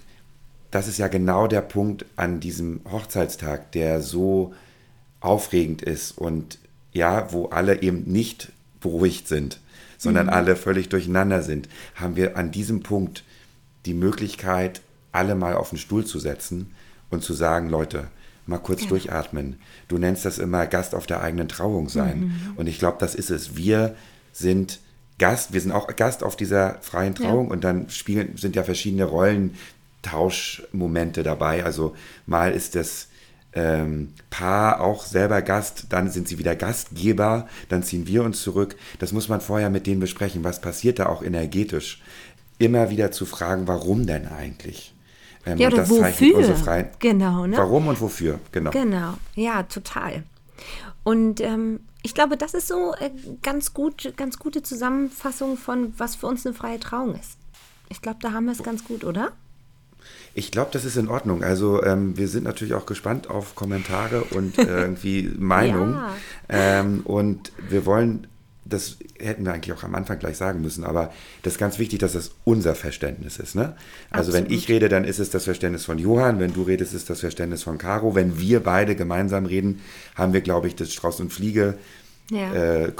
das 0.71 0.88
ist 0.88 0.99
ja 0.99 1.09
genau 1.09 1.47
der 1.47 1.62
Punkt 1.62 2.05
an 2.16 2.40
diesem 2.40 2.81
Hochzeitstag, 2.90 3.73
der 3.73 4.03
so 4.03 4.55
aufregend 5.21 5.83
ist 5.83 6.16
und 6.16 6.59
ja, 6.97 7.33
wo 7.33 7.47
alle 7.47 7.83
eben 7.83 8.05
nicht 8.05 8.53
beruhigt 8.81 9.29
sind, 9.29 9.61
sondern 9.99 10.27
mhm. 10.27 10.33
alle 10.33 10.57
völlig 10.57 10.89
durcheinander 10.89 11.43
sind, 11.43 11.69
haben 11.95 12.17
wir 12.17 12.37
an 12.37 12.51
diesem 12.51 12.83
Punkt 12.83 13.25
die 13.85 13.95
Möglichkeit, 13.95 14.81
alle 15.13 15.35
mal 15.35 15.55
auf 15.55 15.71
den 15.71 15.79
Stuhl 15.79 16.05
zu 16.05 16.19
setzen 16.19 16.75
und 17.11 17.23
zu 17.23 17.35
sagen, 17.35 17.69
Leute, 17.69 18.09
mal 18.47 18.59
kurz 18.59 18.83
ja. 18.83 18.89
durchatmen. 18.89 19.57
Du 19.89 19.99
nennst 19.99 20.25
das 20.25 20.39
immer 20.39 20.67
Gast 20.67 20.95
auf 20.95 21.07
der 21.07 21.21
eigenen 21.21 21.49
Trauung 21.49 21.89
sein. 21.89 22.21
Mhm. 22.21 22.53
Und 22.57 22.67
ich 22.67 22.79
glaube, 22.79 22.99
das 23.01 23.15
ist 23.15 23.31
es. 23.31 23.57
Wir 23.57 23.97
sind 24.33 24.81
Gast, 25.19 25.53
wir 25.53 25.61
sind 25.61 25.73
auch 25.73 25.95
Gast 25.97 26.23
auf 26.23 26.37
dieser 26.37 26.79
freien 26.83 27.15
Trauung 27.15 27.47
ja. 27.47 27.53
und 27.53 27.65
dann 27.65 27.91
spielen, 27.91 28.37
sind 28.37 28.55
ja 28.55 28.65
verschiedene 28.65 29.05
Rollentauschmomente 29.05 31.23
dabei. 31.23 31.65
Also 31.65 31.97
mal 32.27 32.53
ist 32.53 32.75
das 32.75 33.09
ähm, 33.57 34.12
Paar 34.29 34.81
auch 34.83 35.05
selber 35.05 35.40
Gast, 35.40 35.87
dann 35.88 36.11
sind 36.11 36.29
sie 36.29 36.38
wieder 36.38 36.55
Gastgeber, 36.55 37.49
dann 37.71 37.83
ziehen 37.83 38.07
wir 38.07 38.23
uns 38.23 38.42
zurück. 38.42 38.77
Das 38.99 39.12
muss 39.12 39.29
man 39.31 39.40
vorher 39.40 39.71
mit 39.71 39.87
denen 39.87 39.99
besprechen. 39.99 40.45
Was 40.45 40.61
passiert 40.61 40.99
da 40.99 41.07
auch 41.07 41.23
energetisch? 41.23 42.03
Immer 42.59 42.90
wieder 42.90 43.11
zu 43.11 43.25
fragen, 43.25 43.66
warum 43.66 44.07
denn 44.07 44.29
eigentlich? 44.29 44.95
Ähm, 45.47 45.59
ja, 45.59 45.69
oder 45.69 45.88
wofür? 45.88 46.38
Genau, 46.99 47.47
ne? 47.47 47.57
Warum 47.57 47.88
und 47.88 48.01
wofür, 48.01 48.40
genau. 48.53 48.71
Genau, 48.73 49.14
ja, 49.35 49.62
total. 49.62 50.25
Und 51.03 51.40
ähm, 51.40 51.81
ich 52.03 52.14
glaube, 52.14 52.37
das 52.37 52.53
ist 52.53 52.69
so 52.69 52.95
äh, 52.95 53.11
ganz 53.42 53.73
gut, 53.73 54.12
ganz 54.16 54.38
gute 54.38 54.62
Zusammenfassung 54.62 55.57
von, 55.57 55.95
was 55.97 56.14
für 56.14 56.27
uns 56.27 56.45
eine 56.45 56.55
freie 56.55 56.79
Trauung 56.79 57.14
ist. 57.14 57.38
Ich 57.88 58.03
glaube, 58.03 58.19
da 58.21 58.33
haben 58.33 58.45
wir 58.45 58.53
es 58.53 58.62
ganz 58.62 58.85
gut, 58.85 59.03
oder? 59.03 59.33
Ich 60.37 60.51
glaube, 60.51 60.68
das 60.70 60.85
ist 60.85 60.99
in 60.99 61.09
Ordnung. 61.09 61.42
Also 61.42 61.83
ähm, 61.83 62.18
wir 62.18 62.29
sind 62.29 62.44
natürlich 62.44 62.75
auch 62.75 62.85
gespannt 62.85 63.31
auf 63.31 63.55
Kommentare 63.55 64.22
und 64.22 64.59
äh, 64.59 64.83
irgendwie 64.83 65.31
Meinungen. 65.38 65.94
Ja. 65.94 66.14
Ähm, 66.51 67.01
und 67.05 67.53
wir 67.70 67.87
wollen, 67.87 68.27
das 68.66 68.99
hätten 69.18 69.46
wir 69.46 69.55
eigentlich 69.55 69.75
auch 69.75 69.83
am 69.83 69.94
Anfang 69.94 70.18
gleich 70.18 70.37
sagen 70.37 70.61
müssen, 70.61 70.85
aber 70.85 71.11
das 71.42 71.55
ist 71.55 71.59
ganz 71.59 71.79
wichtig, 71.79 72.01
dass 72.01 72.12
das 72.12 72.33
unser 72.44 72.75
Verständnis 72.75 73.38
ist. 73.38 73.55
Ne? 73.55 73.77
Also 74.11 74.29
Absolut. 74.31 74.51
wenn 74.51 74.55
ich 74.55 74.68
rede, 74.68 74.90
dann 74.90 75.05
ist 75.05 75.20
es 75.20 75.31
das 75.31 75.44
Verständnis 75.44 75.87
von 75.87 75.99
Johann, 75.99 76.38
wenn 76.38 76.53
du 76.53 76.64
redest, 76.64 76.92
ist 76.92 77.03
es 77.03 77.07
das 77.07 77.20
Verständnis 77.20 77.62
von 77.62 77.79
Caro. 77.79 78.14
Wenn 78.14 78.38
wir 78.38 78.61
beide 78.62 78.94
gemeinsam 78.94 79.46
reden, 79.46 79.81
haben 80.16 80.35
wir, 80.35 80.42
glaube 80.42 80.68
ich, 80.68 80.77
das 80.77 80.92
Strauß 80.92 81.18
und 81.20 81.33
Fliege 81.33 81.79
ja. 82.31 82.53
äh, 82.53 82.92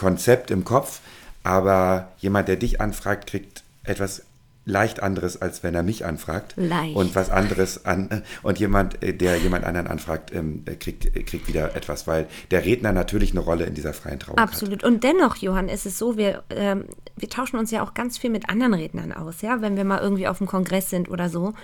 im 0.49 0.65
Kopf. 0.65 1.01
Aber 1.43 2.13
jemand, 2.19 2.49
der 2.49 2.57
dich 2.57 2.81
anfragt, 2.81 3.29
kriegt 3.29 3.63
etwas 3.85 4.23
leicht 4.67 5.01
anderes, 5.03 5.41
als 5.41 5.63
wenn 5.63 5.75
er 5.75 5.85
mich 5.85 6.05
anfragt. 6.05 6.55
Leicht. 6.57 6.97
Und 6.97 7.15
was 7.15 7.31
anderes 7.31 7.87
an 7.87 8.23
und 8.43 8.59
jemand, 8.59 9.03
äh, 9.03 9.15
der 9.15 9.39
jemand 9.39 9.65
anderen 9.65 9.87
anfragt, 9.87 10.35
ähm, 10.35 10.65
äh, 10.67 10.75
kriegt, 10.75 11.17
äh, 11.17 11.23
kriegt 11.23 11.49
wieder 11.49 11.75
etwas, 11.77 12.07
weil 12.07 12.27
der 12.51 12.65
Redner 12.65 12.93
natürlich 12.93 13.31
eine 13.31 13.41
Rolle 13.41 13.65
in 13.65 13.75
dieser 13.75 13.95
freien 13.95 14.19
Trauung 14.19 14.37
Absolut. 14.37 14.83
hat. 14.83 14.85
Und 14.85 15.05
dennoch, 15.05 15.37
Johann, 15.37 15.69
ist 15.69 15.87
es 15.87 15.99
so, 15.99 16.17
wir, 16.19 16.43
ähm, 16.51 16.85
wir 17.17 17.31
tauschen 17.31 17.59
uns 17.59 17.71
ja 17.71 17.83
auch 17.83 17.95
ganz 17.95 18.19
viel 18.19 18.29
mit 18.29 18.49
anderen 18.51 18.75
Rednern 18.75 19.13
aus, 19.13 19.41
ja, 19.41 19.63
wenn 19.63 19.77
wir 19.77 19.85
mal 19.85 20.01
irgendwie 20.01 20.27
auf 20.27 20.39
dem 20.39 20.49
Kongress 20.49 20.91
sind 20.91 21.09
oder 21.09 21.31
so. 21.31 21.55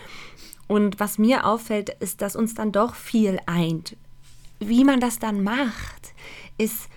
Und 0.69 1.01
was 1.01 1.19
mir 1.19 1.45
auffällt, 1.45 1.91
ist, 2.01 2.23
dass 2.23 2.37
uns 2.37 2.55
dann 2.55 2.71
doch 2.71 2.95
viel 2.95 3.39
eint. 3.47 3.97
Wie 4.61 4.85
man 4.85 5.01
das 5.01 5.19
dann 5.19 5.43
macht, 5.43 6.15
ist 6.57 6.89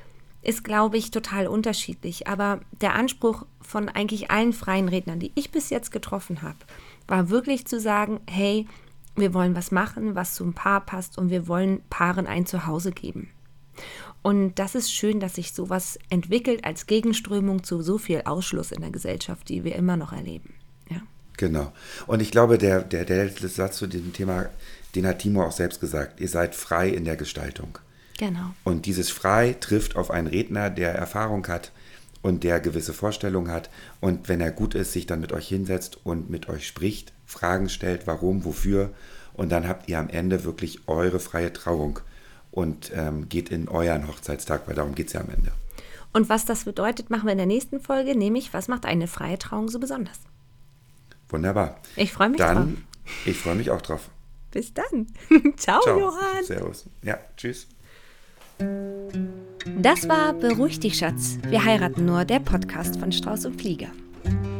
ist, 0.46 0.64
glaube 0.64 0.98
ich, 0.98 1.12
total 1.12 1.48
unterschiedlich. 1.48 2.28
Aber 2.28 2.62
der 2.82 2.94
Anspruch 2.94 3.46
von 3.62 3.90
eigentlich 3.90 4.32
allen 4.32 4.54
freien 4.54 4.88
Rednern, 4.88 5.20
die 5.20 5.32
ich 5.36 5.52
bis 5.52 5.70
jetzt 5.70 5.92
getroffen 5.92 6.42
habe, 6.42 6.58
war 7.08 7.30
wirklich 7.30 7.66
zu 7.66 7.80
sagen, 7.80 8.20
hey, 8.30 8.68
wir 9.16 9.34
wollen 9.34 9.56
was 9.56 9.72
machen, 9.72 10.16
was 10.16 10.36
zum 10.36 10.54
Paar 10.54 10.86
passt 10.86 11.18
und 11.18 11.30
wir 11.30 11.48
wollen 11.48 11.82
Paaren 11.90 12.28
ein 12.28 12.46
Zuhause 12.46 12.92
geben. 12.92 13.30
Und 14.22 14.56
das 14.56 14.76
ist 14.76 14.92
schön, 14.92 15.20
dass 15.20 15.36
sich 15.36 15.54
sowas 15.54 16.00
entwickelt 16.10 16.66
als 16.66 16.88
Gegenströmung 16.88 17.64
zu 17.64 17.82
so 17.82 17.98
viel 17.98 18.24
Ausschluss 18.26 18.72
in 18.72 18.82
der 18.82 18.92
Gesellschaft, 18.92 19.50
die 19.50 19.64
wir 19.64 19.76
immer 19.76 19.98
noch 19.98 20.14
erleben. 20.14 20.54
Ja. 20.90 20.98
Genau. 21.38 21.72
Und 22.08 22.22
ich 22.22 22.32
glaube, 22.32 22.58
der, 22.58 22.82
der, 22.82 23.06
der 23.06 23.26
letzte 23.26 23.48
Satz 23.48 23.78
zu 23.78 23.88
diesem 23.88 24.14
Thema, 24.14 24.50
den 24.96 25.06
hat 25.06 25.20
Timo 25.20 25.44
auch 25.44 25.52
selbst 25.52 25.80
gesagt, 25.80 26.20
ihr 26.20 26.30
seid 26.30 26.56
frei 26.56 26.90
in 26.90 27.06
der 27.06 27.18
Gestaltung. 27.18 27.78
Genau. 28.18 28.54
Und 28.64 28.86
dieses 28.86 29.10
Frei 29.10 29.56
trifft 29.60 29.96
auf 29.96 30.12
einen 30.12 30.28
Redner, 30.28 30.70
der 30.70 30.94
Erfahrung 30.96 31.48
hat 31.48 31.72
und 32.22 32.44
der 32.44 32.60
gewisse 32.60 32.94
Vorstellungen 32.94 33.52
hat. 33.52 33.70
Und 34.00 34.30
wenn 34.30 34.42
er 34.42 34.52
gut 34.52 34.74
ist, 34.74 34.94
sich 34.94 35.06
dann 35.06 35.20
mit 35.20 35.32
euch 35.32 35.48
hinsetzt 35.48 36.00
und 36.04 36.30
mit 36.30 36.50
euch 36.50 36.66
spricht, 36.68 37.14
Fragen 37.26 37.70
stellt, 37.70 38.08
warum, 38.08 38.46
wofür. 38.46 38.92
Und 39.34 39.50
dann 39.52 39.68
habt 39.68 39.90
ihr 39.90 40.00
am 40.00 40.10
Ende 40.10 40.44
wirklich 40.44 40.88
eure 40.88 41.20
freie 41.20 41.52
Trauung 41.52 42.00
und 42.52 42.92
ähm, 42.96 43.28
geht 43.28 43.50
in 43.50 43.68
euren 43.68 44.08
Hochzeitstag, 44.08 44.68
weil 44.68 44.76
darum 44.76 44.96
geht 44.96 45.08
es 45.08 45.14
ja 45.14 45.22
am 45.22 45.30
Ende. 45.30 45.52
Und 46.14 46.30
was 46.30 46.46
das 46.46 46.64
bedeutet, 46.64 47.10
machen 47.10 47.26
wir 47.26 47.34
in 47.34 47.38
der 47.38 47.46
nächsten 47.46 47.82
Folge, 47.82 48.18
nämlich 48.18 48.54
was 48.54 48.70
macht 48.70 48.86
eine 48.86 49.08
freie 49.08 49.38
Trauung 49.38 49.68
so 49.68 49.80
besonders? 49.80 50.20
Wunderbar. 51.28 51.82
Ich 51.98 52.14
freue 52.14 52.30
mich 52.30 52.38
Dann, 52.38 52.56
drauf. 52.56 52.84
ich 53.26 53.38
freue 53.38 53.56
mich 53.56 53.70
auch 53.72 53.82
drauf. 53.82 54.10
Bis 54.52 54.74
dann. 54.74 55.08
Ciao, 55.58 55.82
Ciao. 55.82 56.00
Johann. 56.00 56.44
Servus. 56.46 56.86
Ja, 57.04 57.20
tschüss. 57.36 57.68
Das 59.82 60.08
war 60.08 60.34
Beruhig 60.34 60.80
dich, 60.80 60.98
Schatz. 60.98 61.38
Wir 61.50 61.64
heiraten 61.64 62.06
nur, 62.06 62.26
der 62.26 62.40
Podcast 62.40 63.00
von 63.00 63.12
Strauß 63.12 63.46
und 63.46 63.62
Flieger. 63.62 63.90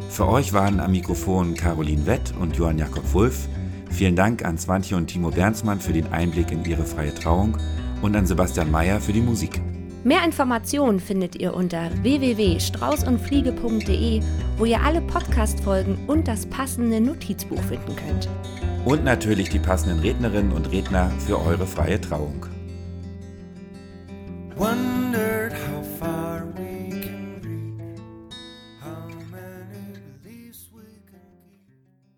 Für 0.08 0.28
euch 0.28 0.52
waren 0.52 0.78
am 0.80 0.92
Mikrofon 0.92 1.54
Caroline 1.54 2.06
Wett 2.06 2.32
und 2.40 2.56
Johann 2.56 2.78
Jakob 2.78 3.12
Wulff. 3.12 3.48
Vielen 3.90 4.16
Dank 4.16 4.42
an 4.44 4.58
Swantje 4.58 4.96
und 4.96 5.08
Timo 5.08 5.30
Bernsmann 5.30 5.80
für 5.80 5.92
den 5.92 6.06
Einblick 6.12 6.52
in 6.52 6.64
ihre 6.64 6.84
freie 6.84 7.12
Trauung 7.14 7.58
und 8.02 8.14
an 8.14 8.26
Sebastian 8.26 8.70
Mayer 8.70 9.00
für 9.00 9.12
die 9.12 9.20
Musik. 9.20 9.60
Mehr 10.04 10.24
Informationen 10.24 11.00
findet 11.00 11.34
ihr 11.36 11.52
unter 11.52 11.90
www.straußundfliege.de, 12.02 14.20
wo 14.56 14.64
ihr 14.64 14.80
alle 14.80 15.00
Podcast-Folgen 15.00 15.98
und 16.06 16.28
das 16.28 16.46
passende 16.46 17.00
Notizbuch 17.00 17.60
finden 17.62 17.96
könnt. 17.96 18.28
Und 18.84 19.02
natürlich 19.02 19.48
die 19.48 19.58
passenden 19.58 19.98
Rednerinnen 19.98 20.52
und 20.52 20.70
Redner 20.70 21.10
für 21.26 21.40
eure 21.40 21.66
freie 21.66 22.00
Trauung. 22.00 22.46